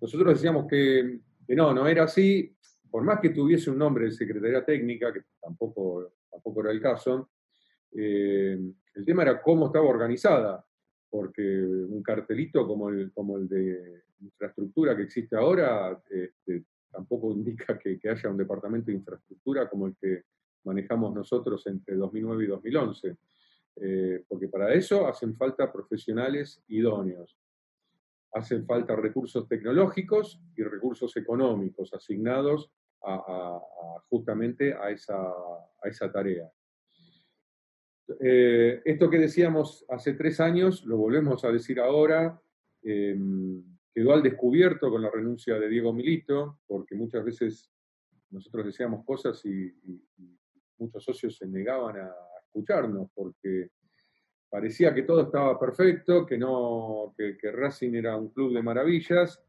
Nosotros 0.01 0.35
decíamos 0.35 0.67
que, 0.69 1.21
no, 1.49 1.73
no 1.73 1.87
era 1.87 2.05
así, 2.05 2.55
por 2.91 3.03
más 3.03 3.21
que 3.21 3.31
tuviese 3.31 3.71
un 3.71 3.79
nombre 3.79 4.07
de 4.07 4.13
Secretaría 4.13 4.65
Técnica, 4.65 5.13
que 5.13 5.23
tampoco, 5.41 6.13
tampoco 6.31 6.61
era 6.61 6.71
el 6.71 6.81
caso, 6.81 7.31
eh, 7.93 8.59
el 8.95 9.05
tema 9.05 9.23
era 9.23 9.41
cómo 9.43 9.67
estaba 9.67 9.87
organizada, 9.87 10.65
porque 11.11 11.43
un 11.43 12.03
cartelito 12.03 12.67
como 12.67 12.91
el, 12.91 13.13
como 13.13 13.39
el 13.39 13.49
de 13.49 14.03
infraestructura 14.21 14.97
que 14.97 15.05
existe 15.05 15.37
ahora 15.37 16.01
este, 16.11 16.65
tampoco 16.91 17.33
indica 17.33 17.79
que, 17.79 17.99
que, 17.99 18.11
haya 18.11 18.29
un 18.29 18.37
departamento 18.37 18.91
de 18.91 18.99
infraestructura 18.99 19.69
como 19.69 19.87
el 19.87 19.97
que 19.97 20.25
manejamos 20.65 21.15
nosotros 21.15 21.67
entre 21.67 21.97
2009 21.97 22.45
y 22.45 22.47
2011. 22.49 23.17
Eh, 23.81 24.25
porque 24.27 24.49
para 24.49 24.73
eso 24.75 25.07
hacen 25.07 25.37
falta 25.37 25.73
profesionales 25.73 26.63
idóneos. 26.69 27.39
Hacen 28.33 28.67
falta 28.67 28.97
recursos 28.97 29.49
tecnológicos 29.49 30.41
y 30.57 30.63
recursos 30.63 31.17
económicos 31.17 31.93
asignados 31.95 32.71
justamente 34.11 34.75
a 34.75 34.91
esa, 34.91 36.13
tarea. 36.13 36.51
Eh, 38.21 38.83
esto 38.85 39.09
que 39.09 39.19
decíamos 39.19 39.85
hace 39.89 40.15
tres 40.15 40.41
años, 40.41 40.85
lo 40.85 40.97
volvemos 40.97 41.45
a 41.45 41.53
decir 41.53 41.79
ahora, 41.79 42.41
em, 42.83 43.63
quedó 43.95 44.13
al 44.13 44.23
descubierto 44.23 44.91
con 44.91 45.03
la 45.03 45.11
renuncia 45.11 45.59
de 45.59 45.69
Diego 45.69 45.93
Milito, 45.93 46.59
porque 46.67 46.97
muchas 46.97 47.25
veces 47.25 47.71
nosotros 48.31 48.67
decíamos 48.67 49.05
cosas 49.05 49.43
y 49.45 49.73
muchos 50.79 51.05
socios 51.05 51.37
se 51.37 51.47
negaban 51.47 51.97
a, 51.99 52.13
escucharnos, 52.49 53.11
porque 53.15 53.69
parecía 54.51 54.95
que 54.95 55.03
todo 55.03 55.23
estaba 55.23 55.59
perfecto, 55.59 56.27
que, 56.27 56.39
no, 56.39 57.15
que, 57.17 57.53
Racing 57.53 57.95
era 57.95 58.17
un 58.17 58.31
club 58.31 58.55
de 58.55 58.63
maravillas, 58.63 59.43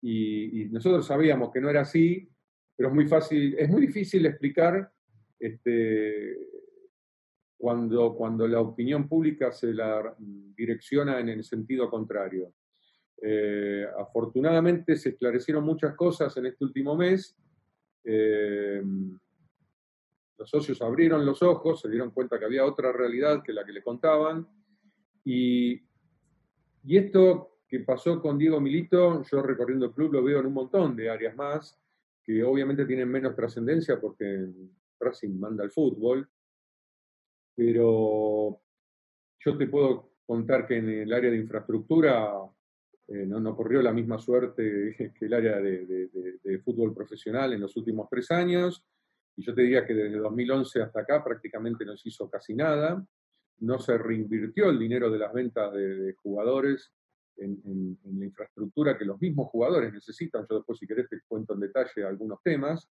y, 0.00 0.66
nosotros 0.70 1.06
sabíamos 1.06 1.52
que 1.52 1.60
no 1.60 1.70
era 1.70 1.82
así, 1.82 2.28
pero 2.76 2.88
es 2.88 2.94
muy 2.94 3.06
fácil, 3.06 3.54
es 3.56 3.68
muy 3.68 3.82
difícil 3.82 4.26
explicar 4.26 4.90
este, 5.38 6.36
cuando, 7.56 8.14
cuando 8.14 8.48
la 8.48 8.60
opinión 8.60 9.08
pública 9.08 9.52
se 9.52 9.72
la 9.72 10.14
direcciona 10.18 11.20
en 11.20 11.28
el 11.28 11.44
sentido 11.44 11.88
contrario. 11.88 12.52
Eh, 13.24 13.86
afortunadamente 13.96 14.96
se 14.96 15.10
esclarecieron 15.10 15.64
muchas 15.64 15.94
cosas 15.94 16.36
en 16.36 16.46
este 16.46 16.64
último 16.64 16.96
mes. 16.96 17.36
Eh, 18.02 18.82
los 20.42 20.50
socios 20.50 20.82
abrieron 20.82 21.24
los 21.24 21.40
ojos, 21.40 21.80
se 21.80 21.88
dieron 21.88 22.10
cuenta 22.10 22.36
que 22.36 22.44
había 22.44 22.64
otra 22.64 22.90
realidad 22.90 23.44
que 23.44 23.52
la 23.52 23.64
que 23.64 23.72
le 23.72 23.80
contaban. 23.80 24.44
Y, 25.24 25.80
y 26.82 26.96
esto 26.96 27.60
que 27.68 27.78
pasó 27.78 28.20
con 28.20 28.36
Diego 28.36 28.60
Milito, 28.60 29.22
yo 29.22 29.40
recorriendo 29.40 29.86
el 29.86 29.92
club 29.92 30.14
lo 30.14 30.24
veo 30.24 30.40
en 30.40 30.46
un 30.46 30.54
montón 30.54 30.96
de 30.96 31.08
áreas 31.08 31.36
más, 31.36 31.80
que 32.24 32.42
obviamente 32.42 32.86
tienen 32.86 33.08
menos 33.08 33.36
trascendencia 33.36 34.00
porque 34.00 34.48
Racing 34.98 35.38
manda 35.38 35.62
el 35.62 35.70
fútbol, 35.70 36.28
pero 37.54 38.60
yo 39.38 39.56
te 39.56 39.68
puedo 39.68 40.10
contar 40.26 40.66
que 40.66 40.78
en 40.78 40.88
el 40.88 41.12
área 41.12 41.30
de 41.30 41.36
infraestructura 41.36 42.32
eh, 43.06 43.26
no, 43.26 43.54
corrió 43.54 43.80
la 43.80 43.92
misma 43.92 44.18
suerte 44.18 44.96
que 45.16 45.24
el 45.24 45.34
área 45.34 45.60
de, 45.60 46.10
fútbol 46.64 46.92
profesional 46.92 47.52
en 47.52 47.60
los 47.60 47.76
últimos 47.76 48.08
tres 48.10 48.28
años. 48.32 48.84
Y 49.36 49.44
yo 49.44 49.54
te 49.54 49.62
diría 49.62 49.86
que 49.86 49.94
desde 49.94 50.18
2011 50.18 50.82
hasta 50.82 51.00
acá 51.00 51.24
prácticamente 51.24 51.84
no 51.84 51.96
se 51.96 52.08
hizo 52.08 52.28
casi 52.28 52.54
nada. 52.54 53.04
No 53.60 53.78
se 53.78 53.96
reinvirtió 53.96 54.70
el 54.70 54.78
dinero 54.78 55.10
de 55.10 55.18
las 55.18 55.32
ventas 55.32 55.72
de, 55.72 56.14
jugadores 56.22 56.92
en, 57.36 57.98
la 58.04 58.24
infraestructura 58.24 58.98
que 58.98 59.04
los 59.04 59.20
mismos 59.20 59.48
jugadores 59.48 59.92
necesitan. 59.92 60.46
Yo 60.48 60.56
después, 60.56 60.78
si 60.78 60.86
querés, 60.86 61.08
te 61.08 61.20
cuento 61.26 61.54
en 61.54 61.60
detalle 61.60 62.04
algunos 62.04 62.42
temas. 62.42 62.90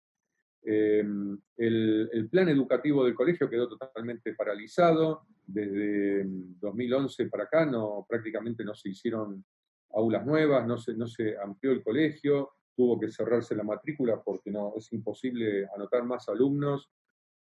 Em, 0.63 1.39
el, 1.57 2.29
plan 2.29 2.49
educativo 2.49 3.05
del 3.05 3.15
colegio 3.15 3.49
quedó 3.49 3.69
totalmente 3.69 4.35
paralizado. 4.35 5.23
Desde 5.47 6.25
2011 6.27 7.27
para 7.29 7.45
acá 7.45 7.65
no, 7.65 8.05
prácticamente 8.09 8.65
no 8.65 8.75
se 8.75 8.91
hicieron 8.91 9.45
aulas 9.91 10.27
nuevas, 10.27 10.67
no 10.67 10.77
se, 10.77 10.95
no 10.95 11.07
se 11.07 11.37
amplió 11.39 11.73
el 11.73 11.83
colegio, 11.83 12.56
tuvo 12.77 13.01
que 13.01 13.11
cerrarse 13.11 13.57
la 13.57 13.65
matrícula 13.65 14.23
porque 14.23 14.51
no, 14.51 14.75
es 14.77 14.93
imposible 14.93 15.67
anotar 15.75 16.05
más 16.05 16.29
alumnos, 16.29 16.91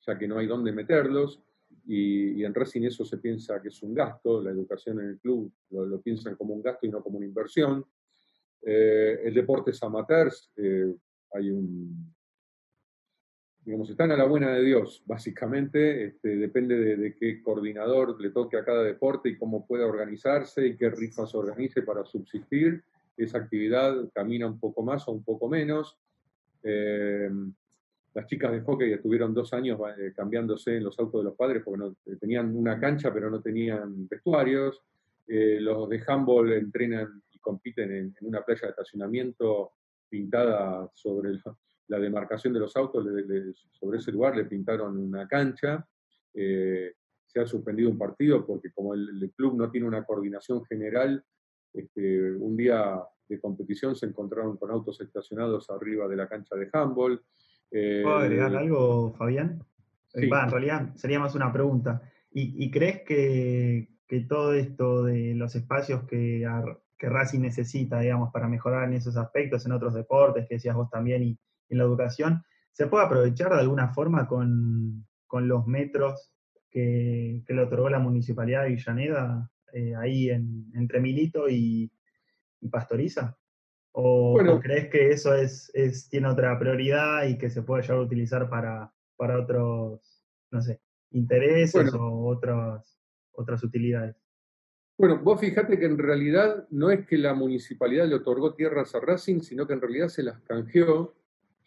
ya 0.06 0.18
que 0.18 0.28
no 0.28 0.38
hay 0.38 0.48
dónde 0.48 0.72
meterlos. 0.72 1.44
Y, 1.86 2.44
en 2.44 2.54
Racing 2.54 2.84
eso 2.84 3.06
se 3.06 3.18
piensa 3.18 3.62
que 3.62 3.68
es 3.68 3.84
un 3.84 3.94
gasto, 3.94 4.42
la 4.42 4.52
educación 4.52 5.02
en 5.02 5.10
el 5.10 5.20
club 5.20 5.52
lo, 5.70 6.02
piensan 6.02 6.36
como 6.36 6.54
un 6.54 6.64
gasto 6.64 6.88
y 6.88 6.90
no 6.90 7.04
como 7.04 7.18
una 7.18 7.28
inversión. 7.28 7.86
Eh, 8.62 9.20
el 9.24 9.34
deporte 9.34 9.72
es 9.72 9.84
amateurs, 9.84 10.52
eh, 10.56 10.96
hay 11.34 11.52
un, 11.52 12.14
digamos, 13.64 13.90
están 13.90 14.12
a 14.12 14.18
la 14.18 14.26
buena 14.26 14.52
de 14.52 14.64
Dios, 14.64 15.04
básicamente, 15.06 16.06
este, 16.06 16.38
depende 16.38 16.76
de, 16.76 16.96
de, 16.98 17.16
qué 17.16 17.42
coordinador 17.42 18.20
le 18.20 18.32
toque 18.32 18.58
a 18.58 18.66
cada 18.66 18.84
deporte 18.84 19.30
y 19.30 19.38
cómo 19.38 19.68
pueda 19.68 19.86
organizarse 19.86 20.66
y 20.66 20.76
qué 20.76 20.90
rifas 20.90 21.36
organice 21.36 21.84
para 21.84 22.04
subsistir 22.04 22.84
esa 23.24 23.40
actividad 23.40 24.10
camina 24.14 24.48
un 24.48 24.60
poco 24.60 24.82
más 24.82 25.08
o 25.08 25.12
un 25.12 25.24
poco 25.24 25.50
menos. 25.50 25.98
Eh, 26.64 27.30
las 28.14 28.26
chicas 28.28 28.52
de 28.52 28.62
hockey 28.62 28.92
estuvieron 28.92 29.34
dos 29.34 29.54
años 29.54 29.80
eh, 29.98 30.14
cambiándose 30.16 30.78
en 30.78 30.84
los 30.84 30.98
autos 31.00 31.22
de 31.22 31.26
los 31.26 31.36
padres 31.36 31.62
porque 31.64 31.80
no, 31.80 31.96
eh, 32.06 32.18
tenían 32.20 32.56
una 32.56 32.80
cancha 32.80 33.14
pero 33.14 33.30
no 33.30 33.42
tenían 33.42 34.08
vestuarios. 34.08 34.82
los 35.28 35.90
de 35.90 36.04
handball 36.08 36.54
entrenan 36.54 37.22
y 37.32 37.40
compiten 37.40 37.92
en, 37.92 38.16
una 38.22 38.42
playa 38.42 38.62
de 38.64 38.70
estacionamiento 38.70 39.74
pintada 40.10 40.90
sobre 40.94 41.40
la, 41.88 42.00
demarcación 42.00 42.54
de 42.54 42.60
los 42.60 42.76
autos, 42.76 43.06
sobre 43.72 44.00
ese 44.00 44.12
lugar 44.12 44.36
le 44.36 44.46
pintaron 44.46 44.98
una 44.98 45.28
cancha. 45.28 45.86
se 46.34 47.40
ha 47.40 47.46
suspendido 47.46 47.92
un 47.92 47.98
partido 47.98 48.44
porque 48.46 48.72
como 48.72 48.96
el 48.96 49.32
club 49.36 49.56
no 49.56 49.70
tiene 49.70 49.88
una 49.88 50.04
coordinación 50.04 50.66
general, 50.66 51.24
este, 51.74 52.32
un 52.34 52.56
día 52.58 53.02
de 53.28 53.40
competición 53.40 53.96
se 53.96 54.08
encontraron 54.08 54.58
con 54.58 54.72
autos 54.72 55.00
estacionados 55.02 55.70
arriba 55.70 56.08
de 56.08 56.16
la 56.16 56.28
cancha 56.28 56.56
de 56.56 56.70
handball. 56.74 57.22
Eh, 57.72 58.02
¿Puedo 58.04 58.18
agregar 58.18 58.56
algo, 58.56 59.14
Fabián? 59.14 59.64
en 60.14 60.50
realidad 60.50 60.96
sería 60.96 61.20
más 61.20 61.36
una 61.36 61.54
pregunta. 61.54 62.02
¿Y, 62.32 62.70
crees 62.72 63.02
que, 63.04 63.90
todo 64.28 64.54
esto 64.54 65.04
de 65.04 65.34
los 65.36 65.56
espacios 65.56 66.04
que, 66.04 66.48
que 66.98 67.10
Racing 67.10 67.42
necesita, 67.42 68.00
digamos, 68.00 68.32
para 68.32 68.48
mejorar 68.48 68.88
en 68.88 68.94
esos 68.94 69.18
aspectos, 69.18 69.66
en 69.66 69.72
otros 69.72 69.94
deportes, 69.94 70.48
que 70.48 70.56
decías 70.56 70.76
vos 70.76 70.90
también, 70.90 71.24
y, 71.24 71.40
en 71.70 71.78
la 71.78 71.84
educación, 71.84 72.44
se 72.72 72.88
puede 72.88 73.06
aprovechar 73.06 73.54
de 73.54 73.60
alguna 73.60 73.90
forma 73.94 74.28
con, 74.28 75.06
los 75.32 75.68
metros 75.68 76.32
que, 76.72 77.44
que, 77.46 77.54
le 77.54 77.64
otorgó 77.64 77.90
la 77.90 78.00
Municipalidad 78.00 78.64
de 78.64 78.70
Villaneda 78.70 79.52
eh, 79.74 79.96
ahí 79.96 80.30
en, 80.30 80.72
entre 80.76 81.00
Milito 81.00 81.50
y, 81.50 81.92
Pastoriza? 82.72 83.38
¿O, 83.92 84.38
crees 84.62 84.90
que 84.90 85.10
eso 85.10 85.34
es, 85.34 85.72
tiene 86.10 86.28
otra 86.28 86.58
prioridad 86.60 87.26
y 87.26 87.38
que 87.38 87.50
se 87.50 87.64
puede 87.64 87.82
llegar 87.82 87.98
a 87.98 88.02
utilizar 88.02 88.50
para, 88.50 88.94
para 89.16 89.40
otros, 89.40 90.24
no 90.52 90.62
sé, 90.62 90.80
intereses 91.12 91.94
o 91.94 92.28
otras, 92.28 93.00
otras 93.32 93.64
utilidades? 93.64 94.16
Bueno, 95.00 95.18
vos 95.24 95.40
fijate 95.40 95.80
que 95.80 95.86
en 95.86 95.98
realidad 95.98 96.68
no 96.72 96.92
es 96.92 97.08
que 97.08 97.18
la 97.18 97.34
municipalidad 97.34 98.06
le 98.06 98.16
otorgó 98.16 98.54
tierras 98.54 98.94
a 98.96 99.00
Racing, 99.00 99.40
sino 99.40 99.66
que 99.66 99.72
en 99.72 99.80
realidad 99.80 100.10
se 100.10 100.24
las 100.24 100.42
canjeó, 100.42 101.16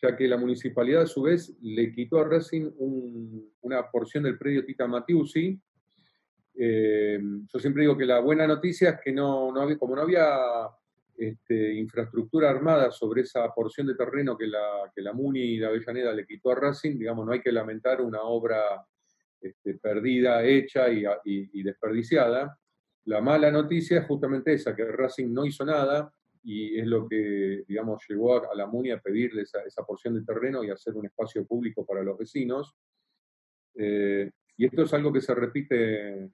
ya 0.03 0.15
que 0.17 0.29
la 0.29 0.37
municipalidad 0.37 1.03
a 1.03 1.07
su 1.07 1.23
vez 1.23 1.57
le 1.63 1.93
quitó 1.93 2.21
a 2.21 2.29
Racing 2.29 2.71
una 3.63 3.91
porción 3.91 4.25
del 4.25 4.37
predio 4.37 4.67
Tita 4.67 4.87
Matiusi, 4.87 5.59
eh, 6.55 7.19
yo 7.21 7.59
siempre 7.59 7.83
digo 7.83 7.97
que 7.97 8.05
la 8.05 8.21
buena 8.21 8.47
noticia 8.47 8.91
es 8.91 9.01
que 9.01 9.13
no, 9.13 9.53
como 9.79 9.97
no 9.97 10.03
había 10.03 10.37
este, 11.17 11.75
infraestructura 11.75 12.51
armada 12.51 12.91
sobre 12.91 13.23
esa 13.23 13.49
porción 13.55 13.87
de 13.87 13.95
terreno 13.95 14.37
que 14.37 14.47
la, 14.47 14.91
que 14.95 15.03
la 15.03 15.13
MUNI 15.13 15.41
y 15.41 15.59
la 15.59 15.69
Avellaneda 15.69 16.13
le 16.13 16.27
quitó 16.27 16.51
a 16.51 16.57
Racing, 16.57 16.99
digamos, 16.99 17.25
no 17.25 17.33
hay 17.33 17.41
que 17.41 17.53
lamentar 17.53 18.01
una 18.01 18.23
obra 18.23 18.85
este, 19.41 19.75
perdida, 19.75 20.45
hecha 20.45 20.87
y, 20.89 21.63
desperdiciada. 21.63 22.59
La 23.05 23.21
mala 23.21 23.51
noticia 23.51 24.01
es 24.01 24.07
justamente 24.07 24.53
esa, 24.53 24.75
que 24.77 24.85
Racing 24.85 25.33
no 25.33 25.45
hizo 25.45 25.65
nada 25.65 26.13
y 26.45 26.79
es 26.79 26.87
lo 26.87 27.09
que, 27.09 27.65
digamos, 27.67 28.05
llevó 28.09 28.51
a, 28.51 28.55
la 28.55 28.67
MUNI 28.67 28.91
a 28.93 29.01
pedirle 29.01 29.43
esa, 29.43 29.85
porción 29.85 30.15
de 30.15 30.25
terreno 30.25 30.63
y 30.63 30.71
hacer 30.71 30.95
un 30.95 31.07
espacio 31.07 31.47
público 31.47 31.85
para 31.87 32.03
los 32.03 32.19
vecinos. 32.19 32.75
Eh, 33.75 34.31
y 34.57 34.67
esto 34.67 34.83
es 34.83 34.95
algo 34.95 35.13
que 35.13 35.21
se 35.21 35.35
repite 35.35 36.31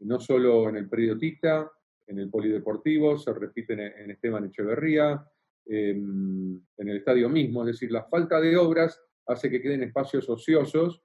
no 0.00 0.20
solo 0.20 0.68
en 0.68 0.76
el 0.76 0.88
predio 0.88 1.18
Tita, 1.18 1.70
en 2.06 2.18
el 2.18 2.30
Polideportivo, 2.30 3.18
se 3.18 3.32
repite 3.32 3.74
en, 3.74 4.10
Esteban 4.10 4.46
Echeverría, 4.46 5.22
en, 5.66 6.66
el 6.76 6.96
estadio 6.96 7.28
mismo, 7.28 7.62
es 7.62 7.74
decir, 7.74 7.92
la 7.92 8.04
falta 8.04 8.40
de 8.40 8.56
obras 8.56 9.00
hace 9.26 9.50
que 9.50 9.60
queden 9.60 9.82
espacios 9.82 10.28
ociosos 10.28 11.02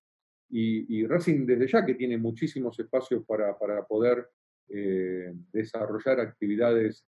y, 0.49 1.05
Racing 1.07 1.45
desde 1.45 1.67
ya 1.67 1.85
que 1.85 1.95
tiene 1.95 2.17
muchísimos 2.17 2.79
espacios 2.79 3.25
para, 3.25 3.57
poder 3.85 4.29
eh, 4.69 5.33
desarrollar 5.51 6.19
actividades, 6.19 7.05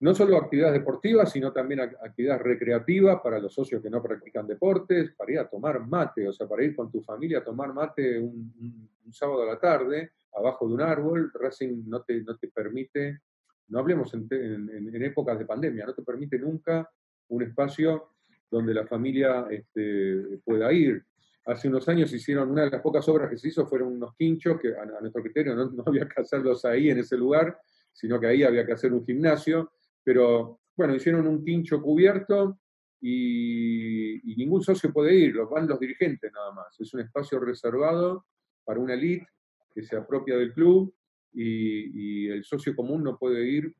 no 0.00 0.14
solo 0.14 0.36
actividades 0.36 0.74
deportivas, 0.74 1.32
sino 1.32 1.52
también 1.52 1.80
actividades 1.80 2.42
recreativas 2.42 3.20
para 3.22 3.38
los 3.38 3.54
socios 3.54 3.82
que 3.82 3.90
no 3.90 4.02
practican 4.02 4.46
deportes, 4.46 5.12
para 5.16 5.32
ir 5.32 5.38
a 5.38 5.48
tomar 5.48 5.84
mate, 5.86 6.28
o 6.28 6.32
sea, 6.32 6.46
para 6.46 6.62
ir 6.62 6.76
con 6.76 6.90
tu 6.90 7.00
familia 7.02 7.38
a 7.38 7.44
tomar 7.44 7.72
mate 7.72 8.18
un, 8.18 8.90
sábado 9.10 9.42
a 9.42 9.46
la 9.46 9.58
tarde, 9.58 10.12
abajo 10.34 10.68
de 10.68 10.74
un 10.74 10.82
árbol, 10.82 11.30
Racing 11.34 11.84
no 11.86 12.02
te, 12.02 12.22
no 12.22 12.36
te 12.36 12.48
permite, 12.48 13.20
no 13.68 13.78
hablemos 13.78 14.12
en, 14.14 15.02
épocas 15.02 15.38
de 15.38 15.46
pandemia, 15.46 15.86
no 15.86 15.94
te 15.94 16.02
permite 16.02 16.38
nunca 16.38 16.88
un 17.28 17.42
espacio 17.42 18.10
donde 18.50 18.74
la 18.74 18.86
familia 18.86 19.46
este, 19.50 20.40
pueda 20.44 20.72
ir. 20.72 21.04
Hace 21.46 21.68
unos 21.68 21.88
años 21.88 22.12
hicieron, 22.12 22.50
una 22.50 22.64
de 22.64 22.70
las 22.70 22.82
pocas 22.82 23.08
obras 23.08 23.30
que 23.30 23.38
se 23.38 23.48
hizo 23.48 23.66
fueron 23.66 23.94
unos 23.94 24.14
quinchos, 24.16 24.60
que 24.60 24.74
a, 24.76 24.84
nuestro 25.00 25.22
criterio 25.22 25.54
no, 25.54 25.82
había 25.86 26.06
que 26.08 26.20
hacerlos 26.20 26.64
ahí 26.64 26.90
en 26.90 26.98
ese 26.98 27.16
lugar, 27.16 27.58
sino 27.92 28.20
que 28.20 28.26
ahí 28.26 28.42
había 28.42 28.64
que 28.64 28.72
hacer 28.72 28.92
un 28.92 29.04
gimnasio, 29.04 29.72
pero 30.04 30.60
bueno, 30.76 30.94
hicieron 30.94 31.26
un 31.26 31.44
quincho 31.44 31.80
cubierto 31.82 32.58
y, 33.00 34.20
ningún 34.36 34.62
socio 34.62 34.92
puede 34.92 35.14
ir, 35.14 35.34
los 35.34 35.48
van 35.50 35.68
los 35.68 35.78
dirigentes 35.78 36.32
nada 36.32 36.52
más. 36.52 36.78
Es 36.80 36.92
un 36.94 37.00
espacio 37.00 37.38
reservado 37.38 38.26
para 38.64 38.80
una 38.80 38.94
elite 38.94 39.26
que 39.74 39.82
se 39.82 39.96
apropia 39.96 40.36
del 40.36 40.52
club 40.52 40.94
y, 41.32 42.28
el 42.28 42.44
socio 42.44 42.74
común 42.76 43.02
no 43.02 43.18
puede 43.18 43.46
ir 43.46 43.74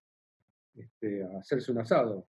este, 0.75 1.22
a 1.22 1.38
hacerse 1.38 1.70
un 1.72 1.78
asado. 1.78 2.26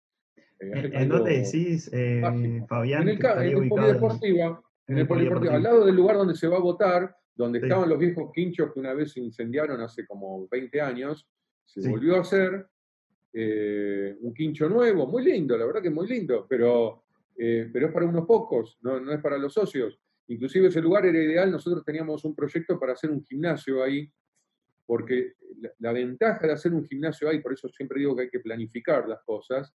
Eh, 0.59 0.89
¿En 0.93 1.09
dónde 1.09 1.39
decís, 1.39 1.89
eh, 1.93 2.21
Fabián? 2.67 3.03
En 3.03 3.09
el, 3.09 3.25
en 3.25 3.51
en 4.89 4.97
el 4.97 5.07
polideportivo, 5.07 5.53
al 5.53 5.63
lado 5.63 5.85
del 5.85 5.95
lugar 5.95 6.17
donde 6.17 6.35
se 6.35 6.47
va 6.47 6.57
a 6.57 6.61
votar, 6.61 7.15
donde 7.35 7.59
estaban 7.59 7.87
los 7.87 7.99
viejos 7.99 8.31
quinchos 8.33 8.73
que 8.73 8.79
una 8.79 8.93
vez 8.93 9.13
se 9.13 9.21
incendiaron 9.21 9.79
hace 9.81 10.05
como 10.05 10.47
20 10.49 10.81
años, 10.81 11.29
se 11.63 11.87
volvió 11.87 12.15
a 12.15 12.21
hacer 12.21 12.67
eh, 13.31 14.17
un 14.21 14.33
quincho 14.33 14.67
nuevo, 14.67 15.05
muy 15.05 15.23
lindo, 15.23 15.55
la 15.55 15.65
verdad 15.65 15.83
que 15.83 15.91
muy 15.91 16.07
lindo, 16.07 16.47
pero, 16.49 17.03
eh, 17.37 17.69
pero 17.71 17.87
es 17.87 17.93
para 17.93 18.07
unos 18.07 18.25
pocos, 18.25 18.79
no, 18.81 19.11
es 19.11 19.21
para 19.21 19.37
los 19.37 19.53
socios. 19.53 19.99
Inclusive 20.29 20.67
ese 20.67 20.81
lugar 20.81 21.05
era 21.07 21.17
ideal, 21.17 21.51
nosotros 21.51 21.83
teníamos 21.83 22.23
un 22.23 22.35
proyecto 22.35 22.79
para 22.79 22.93
hacer 22.93 23.09
un 23.09 23.23
gimnasio 23.23 23.83
ahí, 23.83 24.07
porque 24.85 25.33
la, 25.79 25.91
ventaja 25.91 26.45
de 26.45 26.53
hacer 26.53 26.73
un 26.73 26.87
gimnasio 26.87 27.29
ahí, 27.29 27.41
por 27.41 27.53
eso 27.53 27.67
siempre 27.69 27.99
digo 27.99 28.15
que 28.15 28.23
hay 28.23 28.29
que 28.29 28.39
planificar 28.39 29.07
las 29.09 29.23
cosas, 29.23 29.73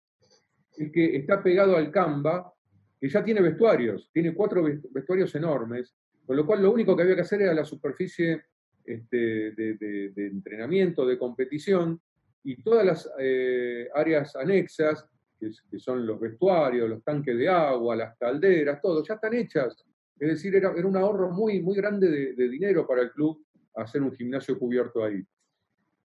es 0.76 0.92
que 0.92 1.18
está 1.18 1.42
pegado 1.44 1.78
al 1.78 1.92
Canva, 1.92 2.52
que 3.00 3.10
ya 3.10 3.24
tiene 3.24 3.42
vestuarios, 3.42 4.10
tiene 4.12 4.34
cuatro 4.34 4.64
vestuarios 4.64 5.34
enormes, 5.36 5.96
con 6.26 6.36
lo 6.36 6.46
cual 6.46 6.64
lo 6.64 6.72
único 6.72 6.96
que 6.96 7.04
había 7.04 7.16
que 7.16 7.22
hacer 7.22 7.44
era 7.44 7.54
la 7.54 7.66
superficie 7.66 8.44
este, 8.84 9.52
de, 9.52 10.12
entrenamiento, 10.16 11.06
de 11.06 11.18
competición, 11.18 12.02
y 12.44 12.64
todas 12.64 12.86
las 12.86 13.12
eh, 13.20 13.88
áreas 13.94 14.36
anexas, 14.36 15.08
que, 15.40 15.80
son 15.80 16.08
los 16.08 16.20
vestuarios, 16.20 16.90
los 16.90 17.04
tanques 17.04 17.38
de 17.38 17.48
agua, 17.48 17.96
las 17.96 18.18
calderas, 18.18 18.82
todo, 18.82 19.04
ya 19.04 19.14
están 19.14 19.34
hechas. 19.36 19.76
Es 20.20 20.28
decir, 20.28 20.56
era, 20.56 20.72
un 20.72 20.98
ahorro 20.98 21.32
muy, 21.32 21.62
muy 21.62 21.76
grande 21.76 22.34
de, 22.36 22.50
dinero 22.50 22.86
para 22.86 23.02
el 23.04 23.12
club 23.12 23.44
hacer 23.76 24.02
un 24.02 24.12
gimnasio 24.12 24.58
cubierto 24.60 25.04
ahí. 25.04 25.24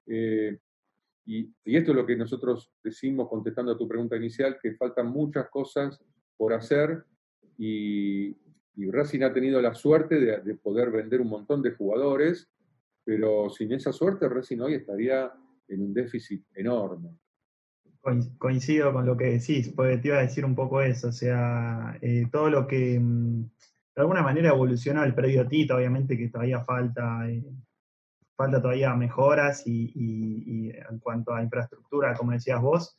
Eh, 0.07 0.59
y, 1.27 1.51
y, 1.65 1.77
esto 1.77 1.93
es 1.93 1.97
lo 1.97 2.07
que 2.07 2.17
nosotros 2.17 2.71
decimos 2.83 3.29
contestando 3.29 3.73
a 3.73 3.79
tu 3.79 3.89
pregunta 3.89 4.17
inicial, 4.17 4.59
que 4.63 4.75
faltan 4.75 5.09
muchas 5.09 5.49
cosas 5.49 5.99
por 6.37 6.53
hacer 6.53 7.05
y, 7.59 8.37
Racing 8.77 9.23
ha 9.23 9.33
tenido 9.33 9.63
la 9.63 9.75
suerte 9.75 10.19
de, 10.19 10.55
poder 10.57 10.91
vender 10.91 11.21
un 11.21 11.29
montón 11.29 11.63
de 11.63 11.73
jugadores, 11.73 12.51
pero 13.05 13.49
sin 13.51 13.73
esa 13.73 13.93
suerte 13.93 14.29
Racing 14.29 14.59
hoy 14.59 14.75
estaría 14.75 15.33
en 15.69 15.83
un 15.83 15.95
déficit 15.95 16.45
enorme. 16.55 17.11
Coincido 18.39 18.93
con 18.93 19.07
lo 19.07 19.17
que 19.17 19.39
decís, 19.39 19.71
porque 19.75 19.97
te 19.99 20.09
iba 20.09 20.19
a 20.19 20.23
decir 20.23 20.45
un 20.45 20.55
poco 20.55 20.83
eso, 20.83 21.09
o 21.09 21.13
sea, 21.13 21.97
eh, 22.03 22.27
todo 22.31 22.51
lo 22.51 22.67
que 22.67 22.99
mm, 23.01 23.51
de 23.95 24.03
alguna 24.03 24.23
manera 24.23 24.49
evoluciona 24.49 25.05
el 25.05 25.15
predio 25.15 25.47
Tita, 25.47 25.77
obviamente 25.77 26.19
que 26.19 26.29
todavía 26.29 26.65
falta, 26.65 27.29
eh, 27.29 27.45
falta 28.37 28.61
todavía 28.61 28.95
mejoras 28.95 29.63
y, 29.67 30.71
en 30.71 30.99
cuanto 30.99 31.33
a 31.33 31.43
infraestructura, 31.43 32.15
como 32.15 32.33
decías 32.33 32.61
vos, 32.61 32.99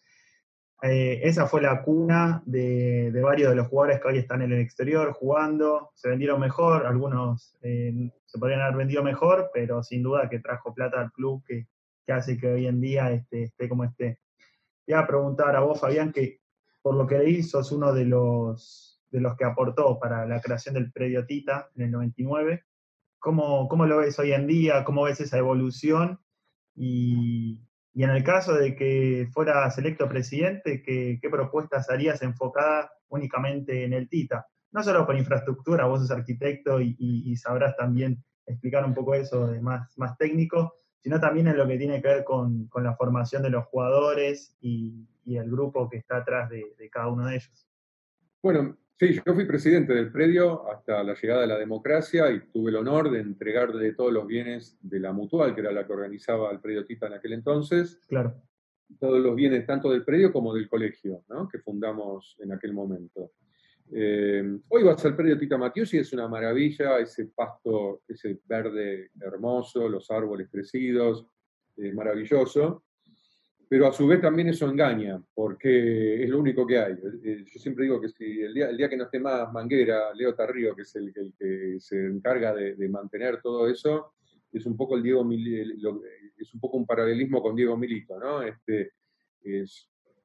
eh, 0.82 1.22
esa 1.24 1.48
fue 1.48 1.62
la 1.62 1.82
cuna 1.82 2.44
de, 2.46 3.12
varios 3.22 3.50
de 3.50 3.56
los 3.56 3.68
jugadores 3.68 4.00
que 4.00 4.08
hoy 4.08 4.18
están 4.20 4.42
en 4.42 4.52
el 4.54 4.60
exterior 4.60 5.14
jugando. 5.14 5.92
Se 5.96 6.10
vendieron 6.10 6.40
mejor, 6.40 6.86
algunos 6.86 7.58
eh, 7.62 8.12
se 8.26 8.40
podrían 8.40 8.62
haber 8.62 8.78
vendido 8.78 9.04
mejor, 9.04 9.50
pero 9.54 9.84
sin 9.84 10.04
duda 10.04 10.30
que 10.30 10.40
trajo 10.40 10.74
plata 10.74 11.02
al 11.02 11.12
club 11.12 11.44
que, 11.46 11.68
hace 12.08 12.38
que 12.38 12.48
hoy 12.48 12.68
en 12.68 12.80
día 12.80 13.12
esté, 13.12 13.44
esté 13.44 13.68
como 13.68 13.84
esté. 13.84 14.20
Te 14.86 14.94
a 14.94 15.08
preguntar 15.08 15.56
a 15.56 15.62
vos, 15.62 15.80
Fabián, 15.80 16.12
que 16.12 16.40
por 16.82 16.96
lo 16.96 17.08
que 17.08 17.18
leí 17.18 17.42
sos 17.42 17.72
uno 17.72 17.92
de 17.92 18.06
los, 18.06 18.95
de 19.16 19.22
los 19.22 19.38
que 19.38 19.46
aportó 19.46 19.98
para 19.98 20.26
la 20.26 20.42
creación 20.42 20.76
del 20.76 20.92
predio 20.92 21.26
Tita 21.26 21.70
en 21.76 21.84
el 21.84 21.92
99. 21.92 22.66
¿Cómo, 23.18 23.70
cómo 23.70 23.86
lo 23.86 23.98
ves 23.98 24.20
hoy 24.20 24.34
en 24.34 24.46
día? 24.46 24.84
¿Cómo 24.84 25.04
ves 25.04 25.22
esa 25.22 25.38
evolución? 25.38 26.20
Y, 26.76 27.66
y 27.94 28.04
en 28.04 28.10
el 28.10 28.26
caso 28.26 28.54
de 28.54 28.76
que 28.76 29.30
fuera 29.32 29.74
electo 29.78 30.10
presidente, 30.10 30.84
¿qué, 30.84 31.30
propuestas 31.32 31.90
harías 31.90 32.22
enfocadas 32.24 32.92
únicamente 33.08 33.86
en 33.86 33.94
el 33.94 34.10
TITA? 34.10 34.46
No 34.74 34.84
solo 34.84 35.06
por 35.06 35.18
infraestructura, 35.18 35.86
vos 35.86 36.02
sos 36.02 36.12
arquitecto 36.12 36.82
y, 36.82 37.34
sabrás 37.38 37.78
también 37.78 38.22
explicar 38.46 38.84
un 38.84 38.94
poco 38.94 39.16
eso 39.16 39.48
de 39.48 39.62
más, 39.62 39.98
más 39.98 40.18
técnico, 40.18 40.74
sino 41.00 41.22
también 41.22 41.48
en 41.48 41.58
lo 41.58 41.66
que 41.66 41.78
tiene 41.78 42.02
que 42.02 42.10
ver 42.10 42.24
con, 42.26 42.70
la 42.84 42.98
formación 42.98 43.44
de 43.44 43.50
los 43.50 43.66
jugadores 43.68 44.58
y, 44.60 45.08
el 45.26 45.50
grupo 45.50 45.90
que 45.90 45.98
está 45.98 46.18
atrás 46.18 46.50
de, 46.50 46.76
de 46.78 46.90
cada 46.90 47.08
uno 47.08 47.26
de 47.28 47.36
ellos. 47.36 47.66
Bueno, 48.44 48.78
Sí, 48.98 49.14
yo 49.26 49.34
fui 49.34 49.44
presidente 49.44 49.94
del 49.94 50.10
predio 50.10 50.72
hasta 50.72 51.04
la 51.04 51.16
llegada 51.16 51.42
de 51.42 51.48
la 51.48 51.58
democracia 51.58 52.32
y 52.32 52.40
tuve 52.50 52.70
el 52.70 52.78
honor 52.78 53.12
de 53.12 53.20
entregarle 53.20 53.92
todos 53.92 54.14
los 54.14 54.26
bienes 54.26 54.78
de 54.82 55.02
la 55.02 55.12
Mutual, 55.12 55.54
que 55.54 55.60
era 55.60 55.74
la 55.74 55.86
que 55.86 55.92
organizaba 55.92 56.50
el 56.52 56.62
predio 56.62 56.86
Tita 56.86 57.08
en 57.08 57.14
aquel 57.14 57.34
entonces. 57.34 58.00
Claro. 58.08 58.42
Todos 58.98 59.20
los 59.20 59.36
bienes 59.36 59.66
tanto 59.66 59.92
del 59.92 60.06
predio 60.06 60.32
como 60.32 60.54
del 60.54 60.70
colegio, 60.70 61.26
¿no? 61.28 61.50
que 61.50 61.60
fundamos 61.60 62.38
en 62.40 62.54
aquel 62.54 62.72
momento. 62.72 63.34
Eh, 63.92 64.60
hoy 64.70 64.84
vas 64.84 65.04
al 65.04 65.16
predio 65.18 65.38
Tita 65.38 65.58
Matiusi, 65.58 65.98
es 65.98 66.14
una 66.14 66.30
maravilla, 66.30 66.98
ese 66.98 67.26
pasto, 67.26 68.02
ese 68.08 68.40
verde 68.46 69.12
hermoso, 69.20 69.90
los 69.90 70.10
árboles 70.10 70.48
crecidos, 70.50 71.28
es 71.76 71.94
maravilloso 71.94 72.85
pero 73.76 73.88
a 73.88 73.92
su 73.92 74.08
vez 74.08 74.22
también 74.22 74.48
eso 74.48 74.70
engaña, 74.70 75.22
porque 75.34 76.24
es 76.24 76.30
lo 76.30 76.40
único 76.40 76.66
que 76.66 76.80
hay. 76.80 76.94
Eh, 76.94 77.44
yo 77.46 77.60
siempre 77.60 77.84
digo 77.84 78.00
que 78.00 78.08
si 78.08 78.40
el 78.40 78.54
día, 78.54 78.70
el 78.70 78.78
día 78.78 78.88
que 78.88 78.96
no 78.96 79.04
esté 79.04 79.20
más 79.20 79.52
Manguera, 79.52 80.14
Leo 80.14 80.34
Tarrío, 80.34 80.74
que 80.74 80.84
es 80.84 80.96
el, 80.96 81.14
que 81.14 81.76
se 81.82 82.06
encarga 82.06 82.54
de, 82.54 82.88
mantener 82.88 83.42
todo 83.42 83.68
eso, 83.68 84.14
es 84.50 84.66
un 84.66 84.78
poco 84.78 84.96
el 84.96 85.04
Diego 85.04 85.30
es 85.30 86.54
un 86.54 86.60
poco 86.62 86.78
un 86.78 86.86
paralelismo 86.86 87.42
con 87.42 87.54
Diego 87.54 87.76
Milito, 87.76 88.18
¿no? 88.18 88.44
Este, 88.44 88.94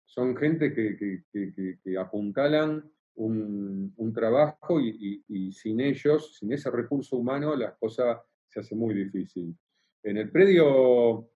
son 0.04 0.36
gente 0.36 0.72
que, 0.72 1.98
apuntalan 1.98 2.88
un, 3.16 4.12
trabajo 4.14 4.80
y, 4.80 5.24
y, 5.26 5.50
sin 5.50 5.80
ellos, 5.80 6.36
sin 6.38 6.52
ese 6.52 6.70
recurso 6.70 7.16
humano, 7.16 7.56
las 7.56 7.76
cosas 7.78 8.16
se 8.46 8.60
hace 8.60 8.76
muy 8.76 8.94
difícil. 8.94 9.52
En 10.04 10.18
el 10.18 10.30
predio 10.30 11.29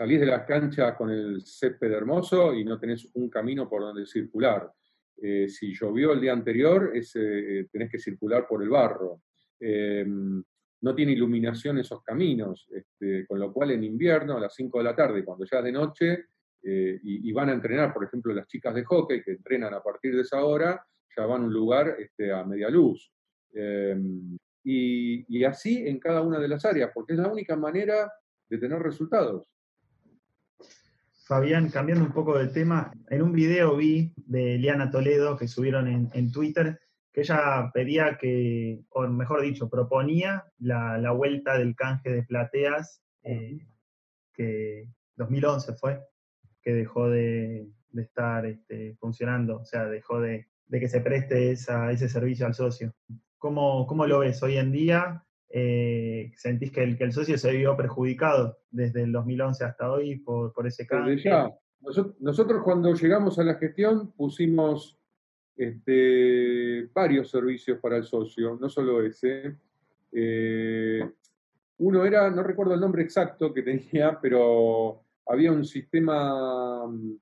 salís 0.00 0.18
de 0.18 0.24
las 0.24 0.46
canchas 0.46 0.96
con 0.96 1.10
el 1.10 1.42
césped 1.42 1.92
hermoso 1.92 2.54
y 2.54 2.64
no 2.64 2.78
tenés 2.78 3.06
un 3.12 3.28
camino 3.28 3.68
por 3.68 3.82
donde 3.82 4.06
circular. 4.06 4.72
Eh, 5.20 5.46
si 5.46 5.74
llovió 5.74 6.14
el 6.14 6.22
día 6.22 6.32
anterior, 6.32 6.90
eh, 6.94 7.66
tenés 7.70 7.90
que 7.90 7.98
circular 7.98 8.46
por 8.48 8.62
el 8.62 8.70
barro. 8.70 9.20
Em, 9.60 10.42
no 10.80 10.94
tiene 10.94 11.12
iluminación 11.12 11.76
esos 11.80 12.02
caminos, 12.02 12.66
este, 12.72 13.26
con 13.26 13.38
lo 13.38 13.52
cual 13.52 13.72
en 13.72 13.84
invierno 13.84 14.38
a 14.38 14.40
las 14.40 14.54
5 14.54 14.78
de 14.78 14.84
la 14.84 14.96
tarde, 14.96 15.22
cuando 15.22 15.44
ya 15.44 15.58
es 15.58 15.64
de 15.64 15.72
noche, 15.72 16.24
eh, 16.62 16.98
y, 17.02 17.30
van 17.32 17.50
a 17.50 17.52
entrenar, 17.52 17.92
por 17.92 18.04
ejemplo, 18.04 18.32
las 18.32 18.46
chicas 18.46 18.74
de 18.74 18.84
hockey 18.84 19.22
que 19.22 19.32
entrenan 19.32 19.74
a 19.74 19.82
partir 19.82 20.14
de 20.14 20.22
esa 20.22 20.42
hora, 20.42 20.82
ya 21.14 21.26
van 21.26 21.42
a 21.42 21.44
un 21.44 21.52
lugar 21.52 21.96
este, 21.98 22.32
a 22.32 22.42
media 22.42 22.70
luz. 22.70 23.12
Em, 23.52 24.38
y 24.64 25.44
así 25.44 25.86
en 25.86 25.98
cada 25.98 26.22
una 26.22 26.38
de 26.38 26.48
las 26.48 26.64
áreas, 26.64 26.90
porque 26.94 27.12
es 27.12 27.18
la 27.18 27.30
única 27.30 27.54
manera 27.54 28.10
de 28.48 28.56
tener 28.56 28.78
resultados. 28.78 29.46
Fabián, 31.30 31.70
cambiando 31.70 32.04
un 32.04 32.12
poco 32.12 32.36
de 32.36 32.48
tema, 32.48 32.92
en 33.08 33.22
un 33.22 33.30
video 33.30 33.76
vi 33.76 34.12
de 34.16 34.58
Liana 34.58 34.90
Toledo 34.90 35.36
que 35.36 35.46
subieron 35.46 35.86
en, 36.12 36.32
Twitter 36.32 36.80
que 37.12 37.20
ella 37.20 37.70
pedía 37.72 38.18
que, 38.18 38.80
o 38.88 39.06
mejor 39.06 39.40
dicho, 39.40 39.70
proponía 39.70 40.44
la, 40.58 41.12
vuelta 41.12 41.56
del 41.56 41.76
canje 41.76 42.10
de 42.10 42.24
plateas 42.24 43.04
eh, 43.22 43.64
que 44.34 44.88
2011 45.14 45.74
fue, 45.74 46.00
que 46.62 46.72
dejó 46.72 47.08
de, 47.08 47.68
estar 47.94 48.44
este, 48.44 48.96
funcionando, 48.96 49.58
o 49.60 49.64
sea, 49.64 49.84
dejó 49.84 50.18
de, 50.18 50.48
que 50.68 50.88
se 50.88 51.00
preste 51.00 51.52
ese 51.52 52.08
servicio 52.08 52.44
al 52.44 52.54
socio. 52.54 52.92
¿Cómo, 53.38 53.86
¿Cómo, 53.86 54.04
lo 54.04 54.18
ves 54.18 54.42
hoy 54.42 54.56
en 54.56 54.72
día? 54.72 55.24
Eh, 55.52 56.30
¿Sentís 56.36 56.70
que 56.70 56.84
el, 56.84 56.96
que 56.96 57.04
el 57.04 57.12
socio 57.12 57.36
se 57.36 57.50
vio 57.52 57.76
perjudicado 57.76 58.58
desde 58.70 59.02
el 59.02 59.10
2011 59.10 59.64
hasta 59.64 59.90
hoy 59.90 60.16
por, 60.18 60.52
por 60.52 60.66
ese 60.66 60.86
cambio? 60.86 61.16
Ya. 61.16 61.50
Nosotros, 62.20 62.62
cuando 62.62 62.94
llegamos 62.94 63.38
a 63.38 63.44
la 63.44 63.54
gestión 63.54 64.12
pusimos 64.12 64.98
este, 65.56 66.88
varios 66.94 67.30
servicios 67.30 67.78
para 67.80 67.96
el 67.96 68.04
socio, 68.04 68.58
no 68.60 68.68
solo 68.68 69.02
ese. 69.02 69.56
Eh, 70.12 71.00
uno 71.78 72.04
era, 72.04 72.30
no 72.30 72.42
recuerdo 72.42 72.74
el 72.74 72.80
nombre 72.80 73.02
exacto 73.02 73.52
que 73.52 73.62
tenía, 73.62 74.18
pero 74.22 75.02
había 75.26 75.50
un 75.52 75.64
sistema 75.64 76.86
mm, 76.86 77.18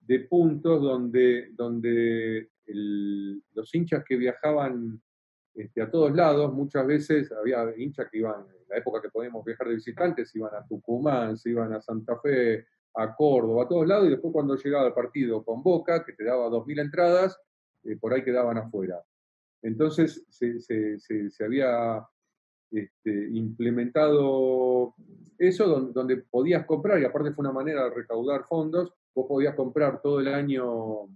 de 0.00 0.18
puntos 0.20 0.82
donde, 0.82 1.50
donde 1.52 2.48
los 2.66 3.74
hinchas 3.74 4.04
que 4.04 4.16
viajaban 4.16 5.00
este, 5.54 5.82
a 5.82 5.90
todos 5.90 6.14
lados, 6.14 6.52
muchas 6.52 6.86
veces 6.86 7.30
había 7.32 7.64
hinchas 7.76 8.08
que 8.10 8.18
iban, 8.18 8.40
en 8.40 8.68
la 8.68 8.78
época 8.78 9.02
que 9.02 9.10
podíamos 9.10 9.44
viajar 9.44 9.68
de 9.68 9.74
visitantes, 9.74 10.34
iban 10.34 10.54
a 10.54 10.66
Tucumán, 10.66 11.36
se 11.36 11.50
iban 11.50 11.72
a 11.74 11.80
Santa 11.80 12.18
Fe, 12.18 12.66
a 12.94 13.14
Córdoba, 13.14 13.64
a 13.64 13.68
todos 13.68 13.86
lados, 13.86 14.06
y 14.06 14.10
después 14.10 14.32
cuando 14.32 14.56
llegaba 14.56 14.86
el 14.86 14.94
partido 14.94 15.44
con 15.44 15.62
Boca, 15.62 16.04
que 16.04 16.12
te 16.12 16.24
daba 16.24 16.48
2.000 16.48 16.80
entradas, 16.80 17.38
eh, 17.84 17.96
por 17.96 18.12
ahí 18.12 18.22
quedaban 18.22 18.58
afuera. 18.58 19.02
Entonces 19.62 20.24
se, 20.28 21.44
había 21.44 22.06
este, 22.70 23.28
implementado 23.30 24.94
eso 25.38 25.66
donde, 25.92 26.16
podías 26.16 26.64
comprar, 26.66 27.00
y 27.00 27.04
aparte 27.04 27.32
fue 27.32 27.42
una 27.42 27.52
manera 27.52 27.84
de 27.84 27.90
recaudar 27.90 28.44
fondos, 28.44 28.92
vos 29.14 29.26
podías 29.28 29.54
comprar 29.54 30.00
todo 30.00 30.20
el 30.20 30.28
año 30.28 31.08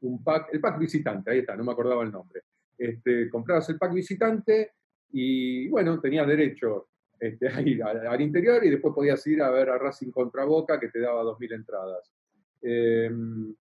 un 0.00 0.24
pack, 0.24 0.48
el 0.52 0.60
pack 0.60 0.78
visitante, 0.78 1.30
ahí 1.30 1.38
está, 1.38 1.56
no 1.56 1.64
me 1.64 1.72
acordaba 1.72 2.02
el 2.02 2.10
nombre. 2.10 2.42
Este, 2.76 3.28
comprabas 3.30 3.68
el 3.68 3.78
pack 3.78 3.92
visitante 3.92 4.72
y 5.12 5.68
bueno, 5.68 6.00
tenías 6.00 6.26
derecho 6.26 6.88
este, 7.20 7.48
a 7.48 7.60
ir 7.60 7.82
al, 7.82 8.20
interior 8.20 8.64
y 8.64 8.70
después 8.70 8.94
podías 8.94 9.24
ir 9.26 9.42
a 9.42 9.50
ver 9.50 9.70
a 9.70 9.78
Racing 9.78 10.10
contra 10.10 10.44
Boca 10.44 10.80
que 10.80 10.88
te 10.88 11.00
daba 11.00 11.22
2.000 11.22 11.54
entradas. 11.54 12.12
Em, 12.60 13.54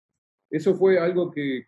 eso 0.50 0.76
fue 0.76 0.98
algo 0.98 1.32
que, 1.32 1.66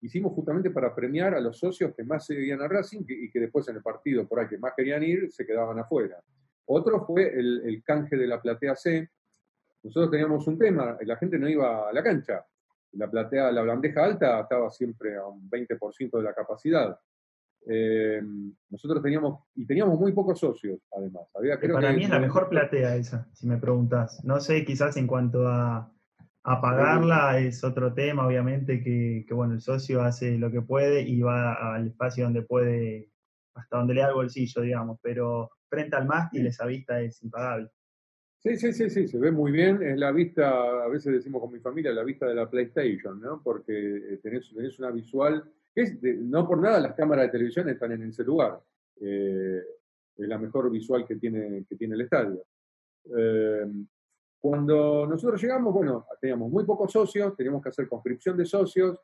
hicimos 0.00 0.32
justamente 0.32 0.70
para 0.70 0.94
premiar 0.94 1.34
a 1.34 1.40
los 1.40 1.58
socios 1.58 1.94
que 1.96 2.04
más 2.04 2.26
seguían 2.26 2.60
a 2.60 2.68
Racing 2.68 3.04
y 3.08 3.30
que 3.30 3.40
después 3.40 3.68
en 3.68 3.76
el 3.76 3.82
partido 3.82 4.26
por 4.26 4.40
ahí 4.40 4.48
que 4.48 4.58
más 4.58 4.72
querían 4.76 5.02
ir 5.02 5.30
se 5.30 5.46
quedaban 5.46 5.78
afuera. 5.78 6.22
Otro 6.66 7.04
fue 7.04 7.28
el, 7.38 7.62
el 7.64 7.82
canje 7.82 8.16
de 8.16 8.26
la 8.26 8.40
platea 8.40 8.76
C. 8.76 9.10
Nosotros 9.82 10.10
teníamos 10.10 10.46
un 10.46 10.58
tema, 10.58 10.96
la 11.02 11.16
gente 11.16 11.38
no 11.38 11.48
iba 11.48 11.88
a 11.88 11.92
la 11.92 12.02
cancha 12.02 12.44
la 12.92 13.10
platea, 13.10 13.50
la 13.52 13.62
bandeja 13.62 14.04
alta 14.04 14.40
estaba 14.40 14.70
siempre 14.70 15.16
a 15.16 15.26
un 15.26 15.48
20% 15.50 16.10
de 16.18 16.22
la 16.22 16.34
capacidad. 16.34 16.98
Eh, 17.66 18.20
nosotros 18.70 19.02
teníamos, 19.02 19.44
y 19.54 19.66
teníamos 19.66 19.98
muy 19.98 20.12
pocos 20.12 20.40
socios, 20.40 20.80
además. 20.96 21.24
para 21.32 21.92
mí 21.92 22.04
es 22.04 22.10
la 22.10 22.18
mejor 22.18 22.48
platea 22.48 22.96
esa, 22.96 23.28
si 23.32 23.46
me 23.46 23.58
preguntas. 23.58 24.22
No 24.24 24.40
sé, 24.40 24.64
quizás 24.64 24.96
en 24.96 25.06
cuanto 25.06 25.46
a, 25.46 25.92
a 26.44 26.60
pagarla 26.60 27.38
es 27.38 27.62
otro 27.62 27.94
tema, 27.94 28.26
obviamente, 28.26 28.82
que, 28.82 29.24
bueno, 29.32 29.54
el 29.54 29.60
socio 29.60 30.02
hace 30.02 30.38
lo 30.38 30.50
que 30.50 30.62
puede 30.62 31.02
y 31.02 31.20
va 31.20 31.74
al 31.74 31.86
espacio 31.86 32.24
donde 32.24 32.42
puede, 32.42 33.10
hasta 33.54 33.78
donde 33.78 33.94
le 33.94 34.00
da 34.00 34.08
el 34.08 34.14
bolsillo, 34.14 34.62
digamos, 34.62 34.98
pero 35.00 35.50
frente 35.68 35.96
al 35.96 36.06
mástil 36.06 36.46
esa 36.46 36.66
vista 36.66 37.00
es 37.00 37.22
impagable. 37.22 37.70
Sí, 38.44 38.56
sí, 38.56 38.72
sí, 38.72 38.90
sí, 38.90 39.06
se 39.06 39.18
ve 39.18 39.30
muy 39.30 39.52
bien. 39.52 39.80
Es 39.84 39.96
la 39.96 40.10
vista, 40.10 40.50
a 40.82 40.88
veces 40.88 41.12
decimos 41.12 41.40
con 41.40 41.52
mi 41.52 41.60
familia, 41.60 41.92
la 41.92 42.02
vista 42.02 42.26
de 42.26 42.34
la 42.34 42.50
PlayStation, 42.50 43.20
¿no? 43.20 43.40
Porque 43.40 43.72
eh, 43.72 44.18
tenés, 44.20 44.52
tenés 44.52 44.76
una 44.80 44.90
visual. 44.90 45.44
Es 45.72 45.96
no 46.02 46.46
por 46.48 46.60
nada 46.60 46.80
las 46.80 46.94
cámaras 46.94 47.26
de 47.26 47.32
televisión 47.32 47.68
están 47.68 47.92
en 47.92 48.02
ese 48.02 48.24
lugar. 48.24 48.60
Eh, 49.00 49.62
es 50.16 50.28
la 50.28 50.38
mejor 50.38 50.70
visual 50.72 51.06
que 51.06 51.16
tiene, 51.16 51.64
que 51.68 51.76
tiene 51.76 51.94
el 51.94 52.00
estadio. 52.00 52.44
Eh, 53.16 53.64
cuando 54.40 55.06
nosotros 55.06 55.40
llegamos, 55.40 55.72
bueno, 55.72 56.04
teníamos 56.20 56.50
muy 56.50 56.64
pocos 56.64 56.90
socios, 56.90 57.36
teníamos 57.36 57.62
que 57.62 57.68
hacer 57.68 57.88
conscripción 57.88 58.36
de 58.36 58.44
socios, 58.44 58.98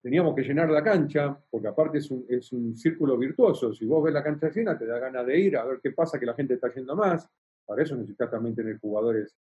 teníamos 0.00 0.36
que 0.36 0.42
llenar 0.42 0.70
la 0.70 0.84
cancha, 0.84 1.36
porque 1.50 1.66
aparte 1.66 1.98
es 1.98 2.08
un, 2.08 2.24
es 2.28 2.52
un 2.52 2.76
círculo 2.76 3.18
virtuoso. 3.18 3.74
Si 3.74 3.84
vos 3.84 4.04
ves 4.04 4.14
la 4.14 4.22
cancha 4.22 4.48
llena, 4.48 4.78
te 4.78 4.86
da 4.86 5.00
ganas 5.00 5.26
de 5.26 5.40
ir 5.40 5.56
a 5.56 5.64
ver 5.64 5.80
qué 5.82 5.90
pasa, 5.90 6.20
que 6.20 6.26
la 6.26 6.34
gente 6.34 6.54
está 6.54 6.72
yendo 6.72 6.94
más. 6.94 7.28
Para 7.68 7.82
eso 7.82 7.94
necesitas 7.96 8.30
también 8.30 8.54
tener 8.54 8.78
jugadores 8.78 9.36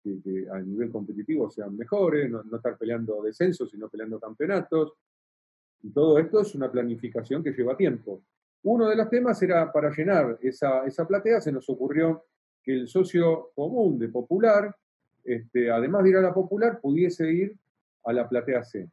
que, 0.00 0.46
a 0.48 0.60
nivel 0.60 0.92
competitivo 0.92 1.50
sean 1.50 1.76
mejores, 1.76 2.30
no, 2.30 2.40
estar 2.54 2.78
peleando 2.78 3.20
descensos, 3.20 3.68
sino 3.68 3.88
peleando 3.88 4.20
campeonatos. 4.20 4.92
Y 5.82 5.90
todo 5.90 6.20
esto 6.20 6.40
es 6.40 6.54
una 6.54 6.70
planificación 6.70 7.42
que 7.42 7.50
lleva 7.50 7.76
tiempo. 7.76 8.22
Uno 8.62 8.88
de 8.88 8.94
los 8.94 9.10
temas 9.10 9.42
era 9.42 9.72
para 9.72 9.90
llenar 9.90 10.38
esa, 10.40 10.86
esa 10.86 11.04
platea, 11.04 11.40
se 11.40 11.50
nos 11.50 11.68
ocurrió 11.68 12.26
que 12.62 12.74
el 12.74 12.86
socio 12.86 13.50
común 13.56 13.98
de 13.98 14.08
Popular, 14.08 14.72
este, 15.24 15.68
además 15.68 16.04
de 16.04 16.10
ir 16.10 16.16
a 16.16 16.22
la 16.22 16.32
Popular, 16.32 16.80
pudiese 16.80 17.28
ir 17.28 17.56
a 18.04 18.12
la 18.12 18.28
platea 18.28 18.62
C. 18.62 18.88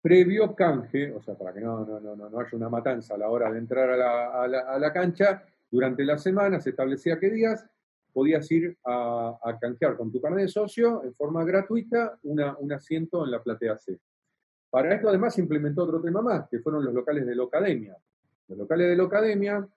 Previo 0.00 0.54
canje, 0.54 1.12
o 1.12 1.20
sea, 1.20 1.34
para 1.34 1.52
que 1.52 1.60
no, 1.60 1.80
haya 2.38 2.56
una 2.56 2.68
matanza 2.68 3.14
a 3.14 3.18
la 3.18 3.28
hora 3.28 3.50
de 3.50 3.58
entrar 3.58 3.90
a 3.90 4.78
la 4.78 4.92
cancha, 4.92 5.44
durante 5.70 6.04
la 6.04 6.18
semana 6.18 6.60
se 6.60 6.70
establecía 6.70 7.18
qué 7.18 7.30
días 7.30 7.66
podías 8.12 8.50
ir 8.50 8.76
a, 8.84 9.58
canjear 9.60 9.96
con 9.96 10.10
tu 10.10 10.20
carnet 10.20 10.44
de 10.44 10.48
socio 10.48 11.04
en 11.04 11.14
forma 11.14 11.44
gratuita 11.44 12.18
un 12.22 12.72
asiento 12.72 13.24
en 13.24 13.30
la 13.30 13.42
platea 13.42 13.76
C. 13.76 13.98
Para 14.70 14.94
esto 14.94 15.08
además 15.08 15.34
se 15.34 15.42
implementó 15.42 15.84
otro 15.84 16.00
tema 16.00 16.22
más, 16.22 16.48
que 16.48 16.60
fueron 16.60 16.84
los 16.84 16.94
locales 16.94 17.26
de 17.26 17.34
la 17.34 17.44
academia. 17.44 17.96
Los 18.48 18.58
locales 18.58 18.88
de 18.88 18.96
la 18.96 19.04
academia, 19.04 19.68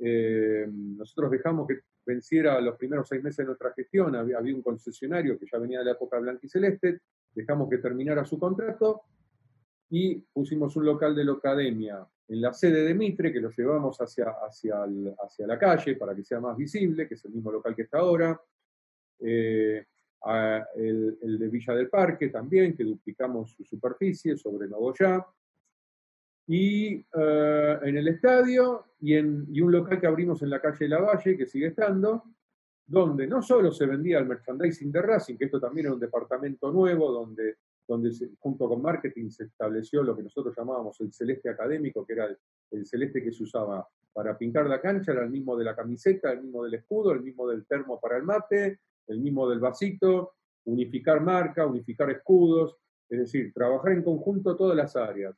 eh, 0.00 0.66
nosotros 0.70 1.30
dejamos 1.30 1.66
que 1.66 1.80
venciera 2.06 2.60
los 2.60 2.76
primeros 2.76 3.08
seis 3.08 3.22
meses 3.22 3.38
de 3.38 3.46
nuestra 3.46 3.72
gestión, 3.72 4.14
había, 4.14 4.38
había 4.38 4.54
un 4.54 4.62
concesionario 4.62 5.38
que 5.38 5.46
ya 5.50 5.58
venía 5.58 5.80
de 5.80 5.86
la 5.86 5.92
época 5.92 6.18
blanca 6.18 6.40
y 6.42 6.48
celeste, 6.48 7.00
dejamos 7.34 7.68
que 7.68 7.78
terminara 7.78 8.24
su 8.24 8.38
contrato 8.38 9.02
y 9.96 10.16
pusimos 10.32 10.74
un 10.74 10.86
local 10.86 11.14
de 11.14 11.24
la 11.24 11.34
academia 11.34 12.04
en 12.26 12.40
la 12.40 12.52
sede 12.52 12.82
de 12.82 12.94
Mitre, 12.94 13.32
que 13.32 13.40
lo 13.40 13.50
llevamos 13.50 13.96
hacia, 13.98 14.24
hacia, 14.44 14.84
hacia 15.22 15.46
la 15.46 15.56
calle 15.56 15.94
para 15.94 16.16
que 16.16 16.24
sea 16.24 16.40
más 16.40 16.56
visible, 16.56 17.06
que 17.06 17.14
es 17.14 17.24
el 17.26 17.30
mismo 17.30 17.52
local 17.52 17.76
que 17.76 17.82
está 17.82 17.98
ahora. 17.98 18.40
Eh, 19.20 19.84
el, 20.74 21.38
de 21.38 21.48
Villa 21.48 21.74
del 21.74 21.88
Parque 21.88 22.28
también, 22.28 22.76
que 22.76 22.82
duplicamos 22.82 23.52
su 23.52 23.62
superficie 23.62 24.36
sobre 24.36 24.66
Novoyá. 24.66 25.24
Y 26.48 26.94
eh, 26.96 27.78
en 27.82 27.96
el 27.96 28.08
estadio 28.08 28.86
y, 29.00 29.14
en, 29.14 29.46
y 29.52 29.60
un 29.60 29.70
local 29.70 30.00
que 30.00 30.08
abrimos 30.08 30.42
en 30.42 30.50
la 30.50 30.60
calle 30.60 30.88
La 30.88 30.98
Valle, 30.98 31.36
que 31.36 31.46
sigue 31.46 31.68
estando, 31.68 32.24
donde 32.84 33.28
no 33.28 33.40
solo 33.42 33.70
se 33.70 33.86
vendía 33.86 34.18
el 34.18 34.26
merchandising 34.26 34.90
de 34.90 35.02
Racing, 35.02 35.36
que 35.36 35.44
esto 35.44 35.60
también 35.60 35.86
era 35.86 35.94
un 35.94 36.00
departamento 36.00 36.72
nuevo, 36.72 37.12
donde 37.12 37.58
donde 37.86 38.10
junto 38.38 38.68
con 38.68 38.80
marketing 38.80 39.30
se 39.30 39.44
estableció 39.44 40.02
lo 40.02 40.16
que 40.16 40.22
nosotros 40.22 40.54
llamábamos 40.56 41.00
el 41.00 41.12
celeste 41.12 41.50
académico, 41.50 42.06
que 42.06 42.14
era 42.14 42.28
el, 42.70 42.86
celeste 42.86 43.22
que 43.22 43.32
se 43.32 43.42
usaba 43.42 43.86
para 44.12 44.36
pintar 44.36 44.66
la 44.66 44.80
cancha, 44.80 45.12
era 45.12 45.24
el 45.24 45.30
mismo 45.30 45.56
de 45.56 45.64
la 45.64 45.76
camiseta, 45.76 46.32
el 46.32 46.42
mismo 46.42 46.64
del 46.64 46.74
escudo, 46.74 47.12
el 47.12 47.22
mismo 47.22 47.48
del 47.48 47.66
termo 47.66 48.00
para 48.00 48.16
el 48.16 48.22
mate, 48.22 48.80
el 49.06 49.20
mismo 49.20 49.48
del 49.48 49.60
vasito, 49.60 50.34
unificar 50.64 51.20
marca, 51.20 51.66
unificar 51.66 52.10
escudos, 52.10 52.76
es 53.08 53.18
decir, 53.18 53.52
trabajar 53.52 53.92
en 53.92 54.02
conjunto 54.02 54.56
todas 54.56 54.76
las 54.76 54.96
áreas. 54.96 55.36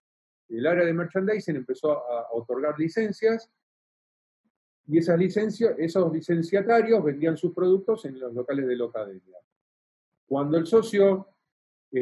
El 0.49 0.67
área 0.67 0.85
de 0.85 0.93
merchandising 0.93 1.57
empezó 1.57 1.93
a, 1.93 2.29
otorgar 2.33 2.79
licencias 2.79 3.51
y 4.87 4.99
esas 4.99 5.19
licencias, 5.19 5.75
esos 5.79 6.13
licenciatarios 6.13 7.03
vendían 7.03 7.37
sus 7.37 7.53
productos 7.53 8.05
en 8.05 8.21
los 8.21 8.33
locales 8.33 8.69
de 8.69 8.77
la 8.77 8.85
academia. 8.85 9.37
Cuando 10.27 10.59
el 10.59 10.67
socio 10.67 11.36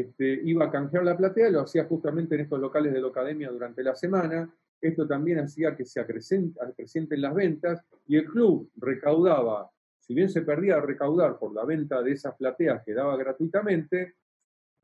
este, 0.00 0.40
iba 0.44 0.64
a 0.64 0.70
canjear 0.70 1.04
la 1.04 1.16
platea, 1.16 1.50
lo 1.50 1.60
hacía 1.60 1.84
justamente 1.84 2.34
en 2.34 2.42
estos 2.42 2.60
locales 2.60 2.92
de 2.92 3.00
la 3.00 3.08
academia 3.08 3.50
durante 3.50 3.82
la 3.82 3.94
semana. 3.94 4.52
Esto 4.80 5.06
también 5.06 5.38
hacía 5.38 5.76
que 5.76 5.84
se 5.84 6.00
acrecenten 6.00 7.22
las 7.22 7.34
ventas 7.34 7.80
y 8.06 8.16
el 8.16 8.26
club 8.26 8.70
recaudaba, 8.76 9.70
si 9.98 10.14
bien 10.14 10.28
se 10.28 10.42
perdía 10.42 10.80
recaudar 10.80 11.38
por 11.38 11.54
la 11.54 11.64
venta 11.64 12.02
de 12.02 12.12
esas 12.12 12.34
plateas 12.34 12.82
que 12.84 12.92
daba 12.92 13.16
gratuitamente, 13.16 14.14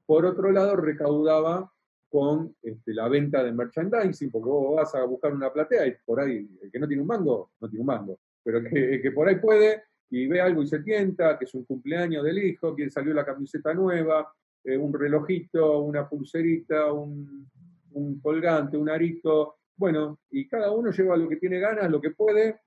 por 0.06 0.24
otro 0.24 0.50
lado 0.52 0.76
recaudaba 0.76 1.70
con 2.08 2.54
este, 2.62 2.94
la 2.94 3.08
venta 3.08 3.44
de 3.44 3.52
merchandising, 3.52 4.30
porque 4.30 4.48
vos 4.48 4.76
vas 4.76 4.94
a 4.94 5.04
buscar 5.04 5.32
una 5.32 5.52
platea 5.52 5.86
y 5.86 5.94
por 6.04 6.20
ahí, 6.20 6.48
el 6.62 6.70
que 6.70 6.78
no 6.78 6.88
tiene 6.88 7.02
un 7.02 7.08
mango, 7.08 7.50
no 7.60 7.68
tiene 7.68 7.80
un 7.80 7.86
mango, 7.86 8.18
pero 8.42 8.62
que, 8.62 9.00
que 9.02 9.10
por 9.12 9.28
ahí 9.28 9.36
puede, 9.36 9.82
y 10.10 10.26
ve 10.26 10.40
algo 10.40 10.62
y 10.62 10.66
se 10.66 10.80
tienta, 10.80 11.38
que 11.38 11.44
es 11.44 11.54
un 11.54 11.64
cumpleaños 11.64 12.24
del 12.24 12.38
hijo, 12.38 12.74
que 12.74 12.90
salió 12.90 13.14
la 13.14 13.24
camiseta 13.24 13.72
nueva, 13.74 14.32
eh, 14.64 14.76
un 14.76 14.92
relojito, 14.92 15.80
una 15.80 16.08
pulserita, 16.08 16.92
un, 16.92 17.48
un 17.92 18.20
colgante, 18.20 18.76
un 18.76 18.88
arito, 18.88 19.56
bueno, 19.76 20.20
y 20.30 20.46
cada 20.46 20.70
uno 20.70 20.90
lleva 20.90 21.16
lo 21.16 21.28
que 21.28 21.36
tiene 21.36 21.58
ganas, 21.58 21.90
lo 21.90 22.00
que 22.00 22.10
puede, 22.10 22.60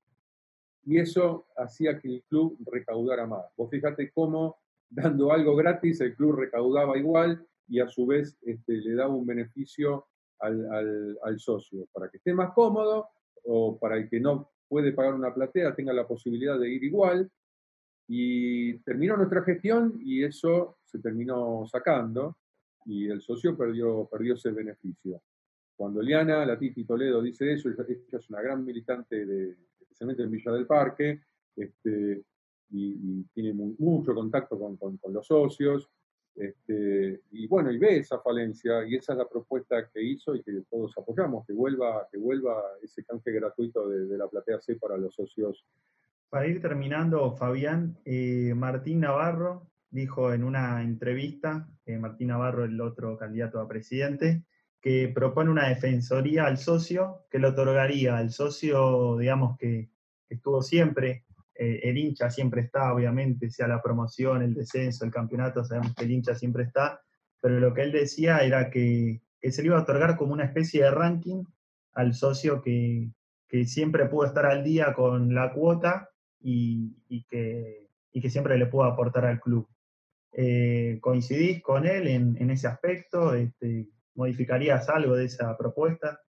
y 0.84 0.98
eso 0.98 1.46
hacía 1.56 1.98
que 1.98 2.08
el 2.08 2.24
club 2.28 2.58
recaudara 2.66 3.26
más. 3.26 3.44
Vos 3.56 3.70
fíjate 3.70 4.10
cómo 4.12 4.58
dando 4.90 5.32
algo 5.32 5.56
gratis 5.56 6.00
el 6.00 6.14
club 6.14 6.36
recaudaba 6.36 6.96
igual 6.98 7.46
y 7.68 7.80
a 7.80 7.88
su 7.88 8.06
vez 8.06 8.36
este, 8.42 8.74
le 8.74 8.94
daba 8.94 9.14
un 9.14 9.26
beneficio 9.26 10.06
al, 10.40 11.16
al, 11.22 11.38
socio, 11.38 11.86
para 11.92 12.10
que 12.10 12.18
esté 12.18 12.34
más 12.34 12.52
cómodo 12.52 13.08
o 13.44 13.78
para 13.78 13.96
el 13.96 14.08
que 14.08 14.20
no 14.20 14.50
puede 14.68 14.92
pagar 14.92 15.14
una 15.14 15.32
platea 15.32 15.74
tenga 15.74 15.92
la 15.92 16.06
posibilidad 16.06 16.58
de 16.58 16.68
ir 16.68 16.84
igual. 16.84 17.30
Y 18.06 18.78
terminó 18.78 19.16
nuestra 19.16 19.42
gestión 19.42 20.00
y 20.04 20.24
eso 20.24 20.78
se 20.84 20.98
terminó 20.98 21.66
sacando 21.66 22.36
y 22.86 23.08
el 23.08 23.20
socio 23.20 23.56
perdió, 23.56 24.06
perdió 24.10 24.34
ese 24.34 24.50
beneficio. 24.50 25.22
Cuando 25.76 26.02
Liana, 26.02 26.46
la 26.46 26.58
Titi 26.58 26.84
Toledo, 26.84 27.20
dice 27.22 27.52
eso, 27.52 27.68
ella, 27.68 27.84
es 28.12 28.30
una 28.30 28.42
gran 28.42 28.64
militante, 28.64 29.26
de, 29.26 29.56
especialmente 29.80 30.22
en 30.22 30.30
Villa 30.30 30.52
del 30.52 30.66
Parque, 30.66 31.22
este, 31.56 32.22
y, 32.70 33.22
tiene 33.34 33.52
mucho 33.52 34.14
contacto 34.14 34.58
con, 34.58 34.76
con, 34.76 35.12
los 35.12 35.26
socios, 35.26 35.88
este, 36.34 37.22
y 37.30 37.46
bueno, 37.46 37.70
y 37.70 37.78
ve 37.78 37.98
esa 37.98 38.18
falencia, 38.20 38.84
y 38.86 38.96
esa 38.96 39.12
es 39.12 39.18
la 39.18 39.28
propuesta 39.28 39.88
que 39.88 40.02
hizo 40.02 40.34
y 40.34 40.42
que 40.42 40.62
todos 40.68 40.92
apoyamos, 40.96 41.46
que 41.46 41.52
vuelva, 41.52 42.08
que 42.10 42.18
vuelva 42.18 42.62
ese 42.82 43.04
canje 43.04 43.32
gratuito 43.32 43.88
de, 43.88 44.16
la 44.18 44.28
platea 44.28 44.60
C 44.60 44.76
para 44.76 44.96
los 44.96 45.14
socios. 45.14 45.64
Para 46.34 46.48
ir 46.48 46.60
terminando, 46.60 47.36
Fabián, 47.36 47.96
eh, 48.04 48.54
Martín 48.56 48.98
Navarro 48.98 49.70
dijo 49.88 50.32
en 50.32 50.42
una 50.42 50.82
entrevista, 50.82 51.68
eh, 51.86 51.96
Martín 51.96 52.26
Navarro, 52.26 52.64
el 52.64 52.80
otro 52.80 53.16
candidato 53.16 53.60
a 53.60 53.68
presidente, 53.68 54.42
que 54.80 55.12
propone 55.14 55.52
una 55.52 55.68
defensoría 55.68 56.46
al 56.46 56.58
socio 56.58 57.20
que 57.30 57.38
le 57.38 57.46
otorgaría 57.46 58.16
al 58.16 58.32
socio, 58.32 59.16
digamos, 59.16 59.56
que, 59.56 59.90
estuvo 60.28 60.60
siempre, 60.60 61.24
eh, 61.54 61.78
el 61.84 61.98
hincha 61.98 62.28
siempre 62.30 62.62
está, 62.62 62.92
obviamente, 62.92 63.48
sea 63.48 63.68
la 63.68 63.80
promoción, 63.80 64.42
el 64.42 64.54
descenso, 64.54 65.04
el 65.04 65.12
campeonato, 65.12 65.62
sabemos 65.62 65.94
que 65.94 66.04
el 66.04 66.10
hincha 66.10 66.34
siempre 66.34 66.64
está, 66.64 67.00
pero 67.40 67.60
lo 67.60 67.72
que 67.72 67.82
él 67.82 67.92
decía 67.92 68.38
era 68.38 68.70
que, 68.70 69.22
se 69.40 69.62
le 69.62 69.68
iba 69.68 69.78
a 69.78 69.82
otorgar 69.82 70.16
como 70.16 70.32
una 70.32 70.46
especie 70.46 70.82
de 70.82 70.90
ranking 70.90 71.44
al 71.92 72.12
socio 72.12 72.60
que, 72.60 73.12
siempre 73.66 74.06
pudo 74.06 74.26
estar 74.26 74.46
al 74.46 74.64
día 74.64 74.94
con 74.94 75.32
la 75.32 75.52
cuota 75.52 76.10
y, 76.44 77.24
que, 77.24 77.88
que 78.12 78.30
siempre 78.30 78.58
le 78.58 78.66
pudo 78.66 78.84
aportar 78.84 79.24
al 79.24 79.40
club. 79.40 79.66
Eh, 80.32 80.98
¿Coincidís 81.00 81.62
con 81.62 81.86
él 81.86 82.06
en, 82.08 82.36
en 82.38 82.50
ese 82.50 82.66
aspecto? 82.66 83.34
Este, 83.34 83.88
¿Modificarías 84.14 84.88
algo 84.88 85.16
de 85.16 85.24
esa 85.24 85.56
propuesta? 85.56 86.20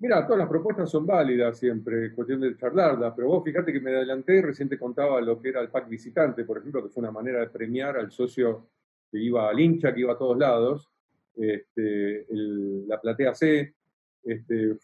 Mira, 0.00 0.24
todas 0.24 0.38
las 0.38 0.48
propuestas 0.48 0.88
son 0.88 1.04
válidas 1.06 1.58
siempre, 1.58 2.14
cuestión 2.14 2.40
de 2.40 2.56
charlarlas, 2.56 3.12
pero 3.16 3.28
vos 3.28 3.42
fíjate 3.42 3.72
que 3.72 3.80
me 3.80 3.90
adelanté 3.90 4.36
y 4.36 4.42
recién 4.42 4.68
contaba 4.78 5.20
lo 5.20 5.40
que 5.42 5.48
era 5.48 5.60
el 5.60 5.70
pack 5.70 5.88
visitante, 5.88 6.44
por 6.44 6.58
ejemplo, 6.58 6.84
que 6.84 6.88
fue 6.88 7.00
una 7.00 7.10
manera 7.10 7.40
de 7.40 7.48
premiar 7.48 7.96
al 7.96 8.12
socio 8.12 8.68
que 9.10 9.18
iba 9.18 9.48
al 9.48 9.58
hincha, 9.58 9.92
que 9.92 10.00
iba 10.00 10.12
a 10.12 10.18
todos 10.18 10.38
lados. 10.38 10.88
Este, 11.34 12.26
la 12.30 13.00
platea 13.00 13.34
C, 13.34 13.74
este, 14.22 14.76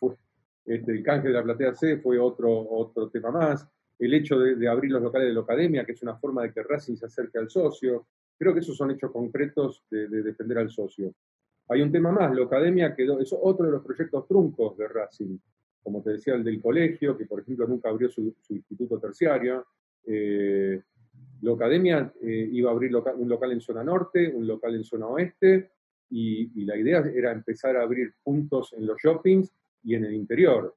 este, 0.64 0.92
el 0.92 1.02
canje 1.04 1.28
de 1.28 1.34
la 1.34 1.44
platea 1.44 1.74
C 1.74 1.98
fue 1.98 2.18
otro, 2.18 2.50
otro 2.70 3.08
tema 3.08 3.30
más. 3.30 3.68
El 3.98 4.14
hecho 4.14 4.38
de, 4.38 4.68
abrir 4.68 4.90
los 4.90 5.02
locales 5.02 5.28
de 5.28 5.34
la 5.34 5.40
academia, 5.40 5.84
que 5.84 5.92
es 5.92 6.02
una 6.02 6.16
forma 6.16 6.42
de 6.42 6.52
que 6.52 6.62
Racing 6.62 6.96
se 6.96 7.06
acerque 7.06 7.38
al 7.38 7.48
socio. 7.48 8.06
Creo 8.36 8.52
que 8.52 8.60
esos 8.60 8.76
son 8.76 8.90
hechos 8.90 9.12
concretos 9.12 9.84
de 9.90 10.08
defender 10.08 10.58
al 10.58 10.70
socio. 10.70 11.14
Hay 11.68 11.80
un 11.80 11.90
tema 11.90 12.12
más, 12.12 12.34
la 12.34 12.44
academia 12.44 12.94
quedó, 12.94 13.18
es 13.20 13.34
otro 13.40 13.64
de 13.66 13.72
los 13.72 13.82
proyectos 13.82 14.26
truncos 14.28 14.76
de 14.76 14.86
Racing, 14.86 15.38
como 15.82 16.02
te 16.02 16.10
decía, 16.10 16.34
el 16.34 16.44
del 16.44 16.60
colegio, 16.60 17.16
que 17.16 17.26
por 17.26 17.40
ejemplo 17.40 17.66
nunca 17.66 17.88
abrió 17.88 18.08
su, 18.10 18.34
instituto 18.48 18.98
terciario. 18.98 19.66
Eh, 20.06 20.82
la 21.40 21.52
academia 21.52 22.12
eh, 22.20 22.48
iba 22.52 22.70
a 22.70 22.72
abrir 22.72 22.94
un 22.94 23.28
local 23.28 23.52
en 23.52 23.60
zona 23.60 23.82
norte, 23.82 24.30
un 24.34 24.46
local 24.46 24.74
en 24.74 24.84
zona 24.84 25.06
oeste, 25.06 25.70
y, 26.10 26.64
la 26.64 26.76
idea 26.76 27.00
era 27.14 27.32
empezar 27.32 27.76
a 27.76 27.82
abrir 27.82 28.14
puntos 28.22 28.72
en 28.74 28.86
los 28.86 28.98
shoppings 29.02 29.52
y 29.82 29.94
en 29.94 30.04
el 30.04 30.14
interior, 30.14 30.74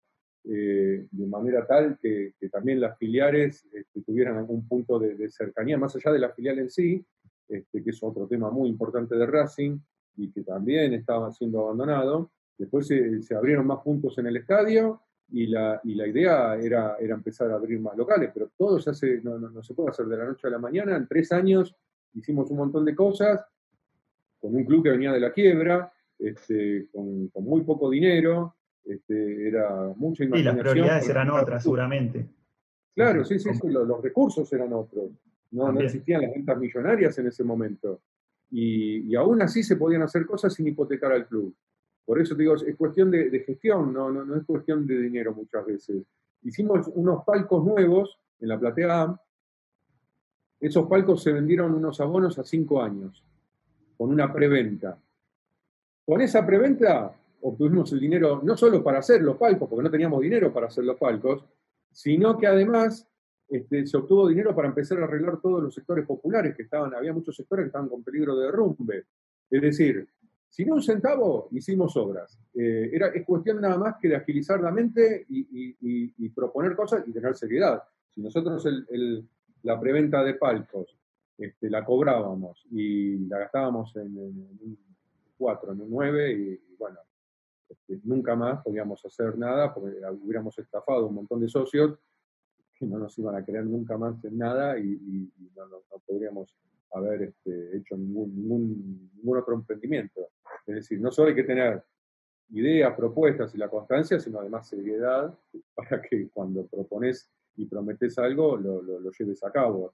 eh, 0.49 1.07
de 1.11 1.27
manera 1.27 1.65
tal 1.65 1.97
que, 2.01 2.33
también 2.51 2.79
las 2.79 2.97
filiales 2.97 3.67
este, 3.71 4.01
tuvieran 4.01 4.37
algún 4.37 4.67
punto 4.67 4.97
de, 4.97 5.29
cercanía, 5.29 5.77
más 5.77 5.95
allá 5.95 6.11
de 6.11 6.19
la 6.19 6.29
filial 6.29 6.59
en 6.59 6.69
sí, 6.69 7.05
este, 7.47 7.83
que 7.83 7.89
es 7.89 8.01
otro 8.01 8.27
tema 8.27 8.49
muy 8.49 8.69
importante 8.69 9.15
de 9.15 9.25
Racing, 9.25 9.77
y 10.17 10.31
que 10.31 10.43
también 10.43 10.93
estaba 10.93 11.31
siendo 11.31 11.61
abandonado. 11.61 12.31
Después 12.57 12.87
se, 12.87 13.35
abrieron 13.35 13.67
más 13.67 13.79
puntos 13.79 14.17
en 14.17 14.27
el 14.27 14.37
estadio 14.37 15.01
y 15.29 15.47
la, 15.47 15.79
y 15.83 15.93
la 15.93 16.07
idea 16.07 16.55
era, 16.55 16.97
era, 16.99 17.15
empezar 17.15 17.51
a 17.51 17.55
abrir 17.55 17.79
más 17.79 17.95
locales, 17.95 18.31
pero 18.33 18.49
todo 18.57 18.79
se 18.79 18.89
hace, 18.89 19.21
no, 19.21 19.37
no, 19.37 19.61
se 19.61 19.73
puede 19.73 19.89
hacer 19.89 20.07
de 20.07 20.17
la 20.17 20.25
noche 20.25 20.47
a 20.47 20.49
la 20.49 20.59
mañana. 20.59 20.95
En 20.95 21.07
tres 21.07 21.31
años 21.31 21.75
hicimos 22.13 22.49
un 22.49 22.57
montón 22.57 22.83
de 22.83 22.95
cosas 22.95 23.45
con 24.39 24.55
un 24.55 24.65
club 24.65 24.83
que 24.83 24.91
venía 24.91 25.11
de 25.11 25.19
la 25.19 25.31
quiebra, 25.31 25.91
este, 26.17 26.87
con, 26.91 27.27
con, 27.27 27.43
muy 27.43 27.61
poco 27.61 27.89
dinero, 27.89 28.55
este, 28.87 29.47
era 29.47 29.93
mucha 29.95 30.23
imaginación. 30.23 30.55
Y 30.55 30.63
las 30.63 30.71
prioridades 30.71 31.09
eran 31.09 31.29
otras, 31.29 31.63
seguramente. 31.63 32.25
Claro, 32.95 33.23
sí, 33.25 33.37
sí, 33.37 33.53
sí 33.53 33.69
los, 33.69 34.01
recursos 34.01 34.51
eran 34.53 34.73
otros. 34.73 35.11
No, 35.51 35.71
no, 35.71 35.79
existían 35.81 36.21
las 36.23 36.31
ventas 36.31 36.57
millonarias 36.57 37.17
en 37.19 37.27
ese 37.27 37.43
momento. 37.43 38.01
Y, 38.49 39.13
aún 39.15 39.41
así 39.41 39.61
se 39.61 39.75
podían 39.75 40.01
hacer 40.01 40.25
cosas 40.25 40.53
sin 40.53 40.67
hipotecar 40.67 41.11
al 41.11 41.27
club. 41.27 41.53
Por 42.05 42.19
eso 42.21 42.35
digo, 42.35 42.55
es 42.55 42.75
cuestión 42.75 43.11
de, 43.11 43.43
gestión, 43.45 43.93
no, 43.93 44.09
no, 44.09 44.35
es 44.35 44.45
cuestión 44.45 44.87
de 44.87 44.99
dinero 44.99 45.33
muchas 45.33 45.65
veces. 45.65 46.03
Hicimos 46.41 46.87
unos 46.95 47.23
palcos 47.25 47.63
nuevos 47.65 48.17
en 48.39 48.47
la 48.47 48.59
platea 48.59 49.03
A. 49.03 49.21
Esos 50.59 50.87
palcos 50.87 51.21
se 51.21 51.33
vendieron 51.33 51.73
unos 51.73 51.99
abonos 51.99 52.39
a 52.39 52.43
cinco 52.43 52.81
años, 52.81 53.23
con 53.97 54.09
una 54.09 54.31
preventa. 54.31 54.97
Con 56.05 56.21
esa 56.21 56.45
preventa 56.45 57.13
obtuvimos 57.47 57.91
el 57.93 57.99
dinero 57.99 58.41
no 58.43 58.57
solo 58.57 58.83
para 58.83 58.99
hacer 58.99 59.21
los 59.21 59.37
palcos, 59.37 59.69
porque 59.69 59.83
no 59.83 59.91
teníamos 59.91 60.21
dinero 60.21 60.53
para 60.53 60.67
hacer 60.67 60.83
los 60.83 60.97
palcos, 60.97 61.45
sino 61.91 62.37
que 62.37 62.45
además 62.45 63.07
este, 63.47 63.87
se 63.87 63.97
obtuvo 63.97 64.27
dinero 64.27 64.53
para 64.53 64.67
empezar 64.67 64.99
a 64.99 65.05
arreglar 65.05 65.39
todos 65.39 65.63
los 65.63 65.73
sectores 65.73 66.05
populares 66.05 66.55
que 66.55 66.63
estaban, 66.63 66.93
había 66.93 67.13
muchos 67.13 67.35
sectores 67.35 67.63
que 67.63 67.67
estaban 67.67 67.87
con 67.87 68.03
peligro 68.03 68.35
de 68.35 68.47
derrumbe. 68.47 69.05
Es 69.49 69.61
decir, 69.61 70.07
sin 70.49 70.71
un 70.71 70.81
centavo 70.81 71.47
hicimos 71.51 71.95
obras. 71.95 72.37
Eh, 72.53 72.89
era, 72.91 73.07
es 73.07 73.25
cuestión 73.25 73.61
nada 73.61 73.77
más 73.77 73.95
que 74.01 74.09
de 74.09 74.17
agilizar 74.17 74.59
la 74.59 74.71
mente 74.71 75.25
y, 75.29 76.29
proponer 76.29 76.75
cosas 76.75 77.07
y 77.07 77.13
tener 77.13 77.35
seriedad. 77.35 77.81
Si 78.13 78.21
nosotros 78.21 78.67
la 79.63 79.79
preventa 79.79 80.23
de 80.23 80.35
palcos 80.35 80.95
este, 81.37 81.69
la 81.69 81.85
cobrábamos 81.85 82.65
y 82.71 83.25
la 83.27 83.39
gastábamos 83.39 83.95
en, 83.95 84.17
un 84.17 84.77
4, 85.37 85.73
en 85.73 85.81
un 85.81 85.89
9, 85.89 86.31
y, 86.31 86.75
bueno, 86.77 86.99
este, 87.69 87.99
nunca 88.03 88.35
más 88.35 88.63
podíamos 88.63 89.03
hacer 89.05 89.37
nada 89.37 89.73
porque 89.73 89.97
hubiéramos 90.21 90.57
estafado 90.59 91.07
un 91.07 91.15
montón 91.15 91.41
de 91.41 91.49
socios 91.49 91.97
que 92.73 92.85
no 92.85 92.99
nos 92.99 93.17
iban 93.17 93.35
a 93.35 93.43
creer 93.43 93.65
nunca 93.65 93.97
más 93.97 94.23
en 94.23 94.37
nada 94.37 94.77
y, 94.77 95.31
no, 95.55 95.83
podríamos 96.05 96.55
haber 96.93 97.23
este, 97.23 97.77
hecho 97.77 97.97
ningún, 97.97 98.35
ningún, 98.35 99.37
otro 99.37 99.55
emprendimiento. 99.55 100.29
Es 100.65 100.75
decir, 100.75 101.01
no 101.01 101.11
solo 101.11 101.29
hay 101.29 101.35
que 101.35 101.43
tener 101.43 101.83
ideas, 102.49 102.95
propuestas 102.95 103.53
y 103.55 103.57
la 103.57 103.69
constancia, 103.69 104.19
sino 104.19 104.39
además 104.39 104.67
seriedad 104.67 105.37
para 105.75 106.01
que 106.01 106.29
cuando 106.29 106.65
propones 106.67 107.29
y 107.55 107.65
prometes 107.65 108.17
algo 108.19 108.55
lo, 108.55 108.81
lo, 108.81 109.11
lleves 109.11 109.43
a 109.43 109.51
cabo. 109.51 109.91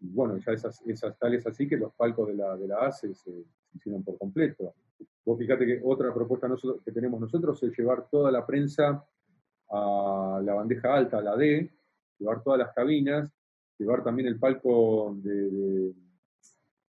y 0.00 0.08
bueno, 0.08 0.36
ya 0.36 0.52
esas, 0.52 0.86
esas 0.86 1.18
tales 1.18 1.46
así 1.46 1.66
que 1.66 1.76
los 1.76 1.94
palcos 1.94 2.28
de 2.28 2.34
la, 2.34 2.56
de 2.56 2.68
la 2.68 2.86
ACE 2.86 3.14
se, 3.14 3.44
hicieron 3.74 4.02
por 4.04 4.18
completo. 4.18 4.74
Vos 5.30 5.38
fíjate 5.38 5.64
que 5.64 5.80
otra 5.84 6.12
propuesta 6.12 6.48
que 6.84 6.90
tenemos 6.90 7.20
nosotros 7.20 7.62
es 7.62 7.78
llevar 7.78 8.08
toda 8.10 8.32
la 8.32 8.44
prensa 8.44 9.06
a 9.70 10.40
la 10.44 10.54
bandeja 10.54 10.92
alta, 10.92 11.18
a 11.18 11.22
la 11.22 11.36
D, 11.36 11.70
llevar 12.18 12.42
todas 12.42 12.58
las 12.58 12.74
cabinas, 12.74 13.30
llevar 13.78 14.02
también 14.02 14.26
el 14.26 14.40
palco 14.40 15.14
de, 15.22 15.94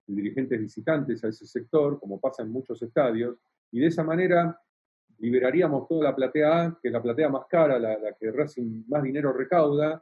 dirigentes 0.05 0.59
visitantes 0.59 1.23
a 1.23 1.29
ese 1.29 1.47
sector, 1.47 1.99
como 1.99 2.19
pasa 2.19 2.43
en 2.43 2.51
muchos 2.51 2.79
estadios, 2.83 3.39
y 3.71 3.79
de 3.79 3.87
esa 3.87 4.03
manera 4.03 4.61
liberaríamos 5.17 5.87
toda 5.87 6.03
la 6.03 6.15
platea 6.15 6.61
A, 6.61 6.79
que 6.79 6.89
es 6.89 6.93
la 6.93 7.01
platea 7.01 7.29
más 7.29 7.47
cara, 7.49 7.79
la, 7.79 7.97
que 8.19 8.31
Racing 8.31 8.83
más 8.87 9.01
dinero 9.01 9.33
recauda. 9.33 9.99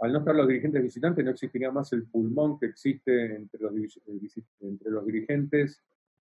Al 0.00 0.10
no 0.10 0.20
estar 0.20 0.34
los 0.34 0.48
dirigentes 0.48 0.82
visitantes, 0.82 1.22
no 1.22 1.32
existiría 1.32 1.70
más 1.70 1.92
el 1.92 2.06
pulmón 2.06 2.58
que 2.58 2.64
existe 2.64 3.36
entre 3.36 3.60
los, 3.60 3.74
entre 4.60 4.90
los 4.90 5.04
dirigentes 5.04 5.82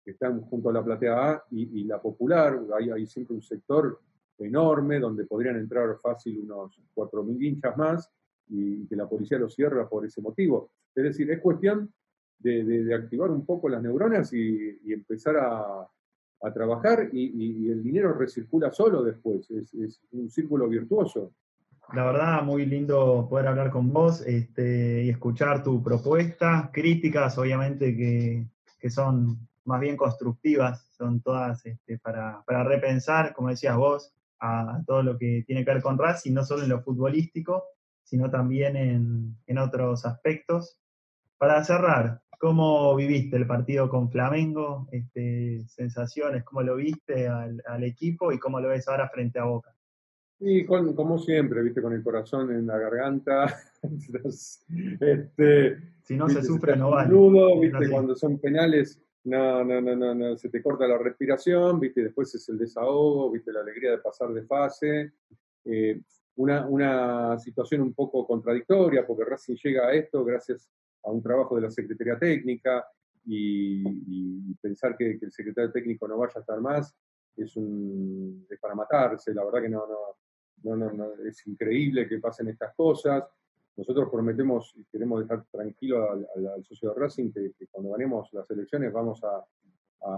que 0.06 0.12
están 0.12 0.40
junto 0.42 0.70
a 0.70 0.72
la 0.72 0.84
platea 0.84 1.30
A 1.32 1.44
y, 1.50 1.82
la 1.82 2.00
popular. 2.00 2.60
Hay, 2.78 3.04
siempre 3.06 3.34
un 3.34 3.42
sector 3.42 4.00
enorme 4.38 5.00
donde 5.00 5.24
podrían 5.24 5.56
entrar 5.56 5.98
fácil 6.00 6.38
unos 6.38 6.80
4.000 6.94 7.42
hinchas 7.42 7.76
más 7.76 8.08
y 8.48 8.86
que 8.86 8.94
la 8.94 9.08
policía 9.08 9.36
lo 9.36 9.48
cierra 9.48 9.88
por 9.88 10.06
ese 10.06 10.22
motivo. 10.22 10.70
Es 10.94 11.02
decir, 11.02 11.28
es 11.32 11.40
cuestión 11.40 11.92
de, 12.38 12.94
activar 12.94 13.32
un 13.32 13.44
poco 13.44 13.68
las 13.68 13.82
neuronas 13.82 14.32
y, 14.32 14.78
empezar 14.92 15.38
a, 15.38 15.90
trabajar 16.54 17.08
y, 17.12 17.68
el 17.68 17.82
dinero 17.82 18.12
recircula 18.12 18.70
solo 18.70 19.02
después, 19.02 19.50
es, 19.50 20.00
un 20.12 20.30
círculo 20.30 20.68
virtuoso. 20.68 21.32
La 21.94 22.04
verdad, 22.04 22.44
muy 22.44 22.64
lindo 22.64 23.26
poder 23.28 23.48
hablar 23.48 23.72
con 23.72 23.92
vos 23.92 24.20
este, 24.24 25.02
y 25.02 25.10
escuchar 25.10 25.64
tu 25.64 25.82
propuesta, 25.82 26.70
críticas 26.72 27.36
obviamente 27.38 27.96
que, 27.96 28.46
son 28.88 29.48
más 29.66 29.80
bien 29.80 29.96
constructivas, 29.96 30.86
son 30.96 31.20
todas 31.20 31.64
este, 31.66 31.98
para, 31.98 32.42
repensar, 32.64 33.34
como 33.34 33.48
decías 33.48 33.76
vos, 33.76 34.14
a, 34.40 34.82
todo 34.86 35.02
lo 35.02 35.18
que 35.18 35.44
tiene 35.46 35.64
que 35.64 35.72
ver 35.72 35.82
con 35.82 35.98
Racing, 35.98 36.32
no 36.32 36.44
solo 36.44 36.62
en 36.62 36.70
lo 36.70 36.82
futbolístico, 36.82 37.64
sino 38.02 38.30
también 38.30 38.76
en, 38.76 39.36
en 39.46 39.58
otros 39.58 40.06
aspectos. 40.06 40.78
Para 41.38 41.62
cerrar, 41.64 42.22
¿Cómo 42.38 42.94
viviste 42.94 43.36
el 43.36 43.46
partido 43.46 43.88
con 43.88 44.10
Flamengo? 44.10 44.88
Este, 44.92 45.64
sensaciones, 45.68 46.44
¿cómo 46.44 46.62
lo 46.62 46.76
viste 46.76 47.28
al, 47.28 47.84
equipo 47.84 48.30
y 48.30 48.38
cómo 48.38 48.60
lo 48.60 48.68
ves 48.68 48.88
ahora 48.88 49.08
frente 49.08 49.38
a 49.38 49.44
Boca? 49.44 49.74
Y 50.38 50.66
como 50.66 51.18
siempre, 51.18 51.62
viste, 51.62 51.80
con 51.80 51.94
el 51.94 52.02
corazón 52.02 52.50
en 52.52 52.66
la 52.66 52.76
garganta. 52.76 53.58
este, 55.00 55.78
si 56.02 56.16
no 56.16 56.28
se 56.28 56.42
sufre, 56.42 56.76
no 56.76 56.90
vale. 56.90 57.10
viste, 57.58 57.90
cuando 57.90 58.14
son 58.14 58.38
penales, 58.38 59.02
no, 59.26 59.64
no, 59.64 59.80
no, 59.80 59.96
no, 59.96 60.14
no, 60.14 60.36
se 60.36 60.48
te 60.48 60.62
corta 60.62 60.86
la 60.86 60.98
respiración, 60.98 61.80
viste, 61.80 62.02
después 62.02 62.32
es 62.34 62.48
el 62.48 62.58
desahogo, 62.58 63.30
viste, 63.30 63.52
la 63.52 63.60
alegría 63.60 63.90
de 63.90 63.98
pasar 63.98 64.32
de 64.32 64.44
fase. 64.44 65.12
Eh, 65.64 66.00
una, 66.36 66.66
una 66.66 67.38
situación 67.38 67.80
un 67.80 67.92
poco 67.92 68.26
contradictoria, 68.26 69.06
porque 69.06 69.24
Racing 69.24 69.56
llega 69.56 69.88
a 69.88 69.92
esto 69.94 70.24
gracias 70.24 70.70
a 71.02 71.10
un 71.10 71.22
trabajo 71.22 71.56
de 71.56 71.62
la 71.62 71.70
Secretaría 71.70 72.18
Técnica 72.18 72.86
y, 73.24 74.54
pensar 74.60 74.96
que, 74.96 75.18
el 75.20 75.32
secretario 75.32 75.72
técnico 75.72 76.06
no 76.06 76.18
vaya 76.18 76.34
a 76.36 76.40
estar 76.40 76.60
más 76.60 76.94
es, 77.36 77.56
un, 77.56 78.46
para 78.60 78.74
matarse, 78.74 79.34
la 79.34 79.44
verdad 79.44 79.62
que 79.62 79.68
no, 79.68 79.86
no, 80.62 80.92
no, 80.92 81.12
es 81.26 81.46
increíble 81.46 82.08
que 82.08 82.18
pasen 82.18 82.48
estas 82.48 82.74
cosas. 82.74 83.24
Nosotros 83.76 84.08
prometemos 84.10 84.72
y 84.76 84.84
queremos 84.84 85.20
dejar 85.20 85.44
tranquilo 85.50 86.10
al, 86.10 86.64
socio 86.64 86.92
de 86.92 87.00
Racing 87.00 87.30
que, 87.32 87.52
cuando 87.70 87.90
ganemos 87.90 88.32
las 88.32 88.50
elecciones 88.50 88.92
vamos 88.92 89.22
a, 89.24 89.44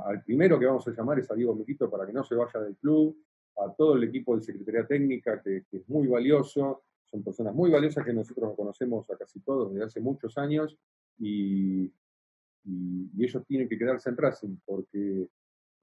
al 0.06 0.22
primero 0.22 0.58
que 0.58 0.66
vamos 0.66 0.86
a 0.86 0.92
llamar 0.92 1.18
es 1.18 1.30
a 1.30 1.34
Diego 1.34 1.54
Miquito 1.54 1.90
para 1.90 2.06
que 2.06 2.12
no 2.12 2.22
se 2.22 2.34
vaya 2.34 2.60
del 2.60 2.76
club, 2.76 3.16
a 3.56 3.72
todo 3.74 3.96
el 3.96 4.04
equipo 4.04 4.36
de 4.36 4.42
Secretaría 4.42 4.86
Técnica 4.86 5.42
que, 5.42 5.64
que 5.68 5.78
es 5.78 5.88
muy 5.88 6.06
valioso, 6.06 6.82
son 7.10 7.22
personas 7.22 7.54
muy 7.54 7.70
valiosas 7.70 8.04
que 8.04 8.12
nosotros 8.12 8.54
conocemos 8.54 9.10
a 9.10 9.16
casi 9.16 9.40
todos 9.40 9.72
desde 9.72 9.86
hace 9.86 10.00
muchos 10.00 10.36
años 10.38 10.76
y, 11.18 11.92
ellos 13.18 13.46
tienen 13.46 13.66
que 13.66 13.78
quedarse 13.78 14.10
en 14.10 14.16
Racing 14.16 14.56
porque 14.66 15.30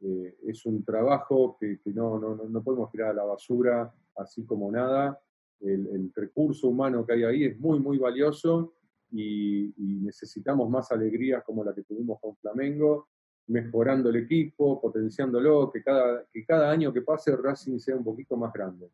eh, 0.01 0.37
es 0.45 0.65
un 0.67 0.85
trabajo 0.85 1.57
que, 1.59 1.79
no, 1.85 2.19
no, 2.19 2.63
podemos 2.63 2.91
tirar 2.91 3.09
a 3.09 3.13
la 3.13 3.23
basura 3.23 3.91
así 4.17 4.45
como 4.45 4.71
nada. 4.71 5.19
El, 5.61 6.11
recurso 6.15 6.67
humano 6.67 7.05
que 7.05 7.13
hay 7.13 7.23
ahí 7.23 7.43
es 7.45 7.59
muy, 7.59 7.79
muy 7.79 7.97
valioso 7.97 8.73
y, 9.11 9.73
necesitamos 9.77 10.69
más 10.69 10.91
alegrías 10.91 11.43
como 11.43 11.63
la 11.63 11.73
que 11.73 11.83
tuvimos 11.83 12.19
con 12.21 12.35
Flamengo, 12.37 13.07
mejorando 13.47 14.09
el 14.09 14.17
equipo, 14.17 14.79
potenciándolo, 14.79 15.71
que 15.71 15.81
cada, 15.83 16.25
que 16.31 16.45
cada 16.45 16.69
año 16.69 16.93
que 16.93 17.01
pase 17.01 17.35
Racing 17.35 17.79
sea 17.79 17.95
un 17.95 18.03
poquito 18.03 18.37
más 18.37 18.53
grande. 18.53 18.89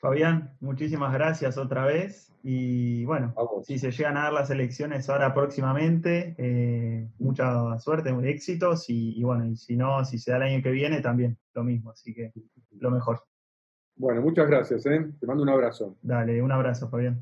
Fabián, 0.00 0.56
muchísimas 0.60 1.12
gracias 1.12 1.58
otra 1.58 1.84
vez. 1.84 2.32
Y 2.42 3.04
bueno, 3.04 3.34
si 3.64 3.78
se 3.78 3.90
llegan 3.90 4.16
a 4.16 4.22
dar 4.22 4.32
las 4.32 4.50
elecciones 4.50 5.10
ahora 5.10 5.34
próximamente, 5.34 6.34
eh, 6.38 7.06
mucha 7.18 7.78
suerte, 7.78 8.10
éxitos. 8.24 8.86
Y, 8.88 9.22
bueno, 9.22 9.44
y 9.46 9.56
si 9.56 9.76
no, 9.76 10.02
si 10.06 10.18
se 10.18 10.30
da 10.30 10.38
el 10.38 10.42
año 10.44 10.62
que 10.62 10.70
viene, 10.70 11.02
también 11.02 11.36
lo 11.52 11.64
mismo. 11.64 11.90
Así 11.90 12.14
que 12.14 12.32
lo 12.78 12.90
mejor. 12.90 13.22
Bueno, 13.96 14.22
muchas 14.22 14.46
gracias. 14.46 14.86
¿eh? 14.86 15.10
Te 15.20 15.26
mando 15.26 15.42
un 15.42 15.48
abrazo. 15.50 15.96
Dale, 16.02 16.40
un 16.42 16.52
abrazo, 16.52 16.88
Fabián. 16.88 17.20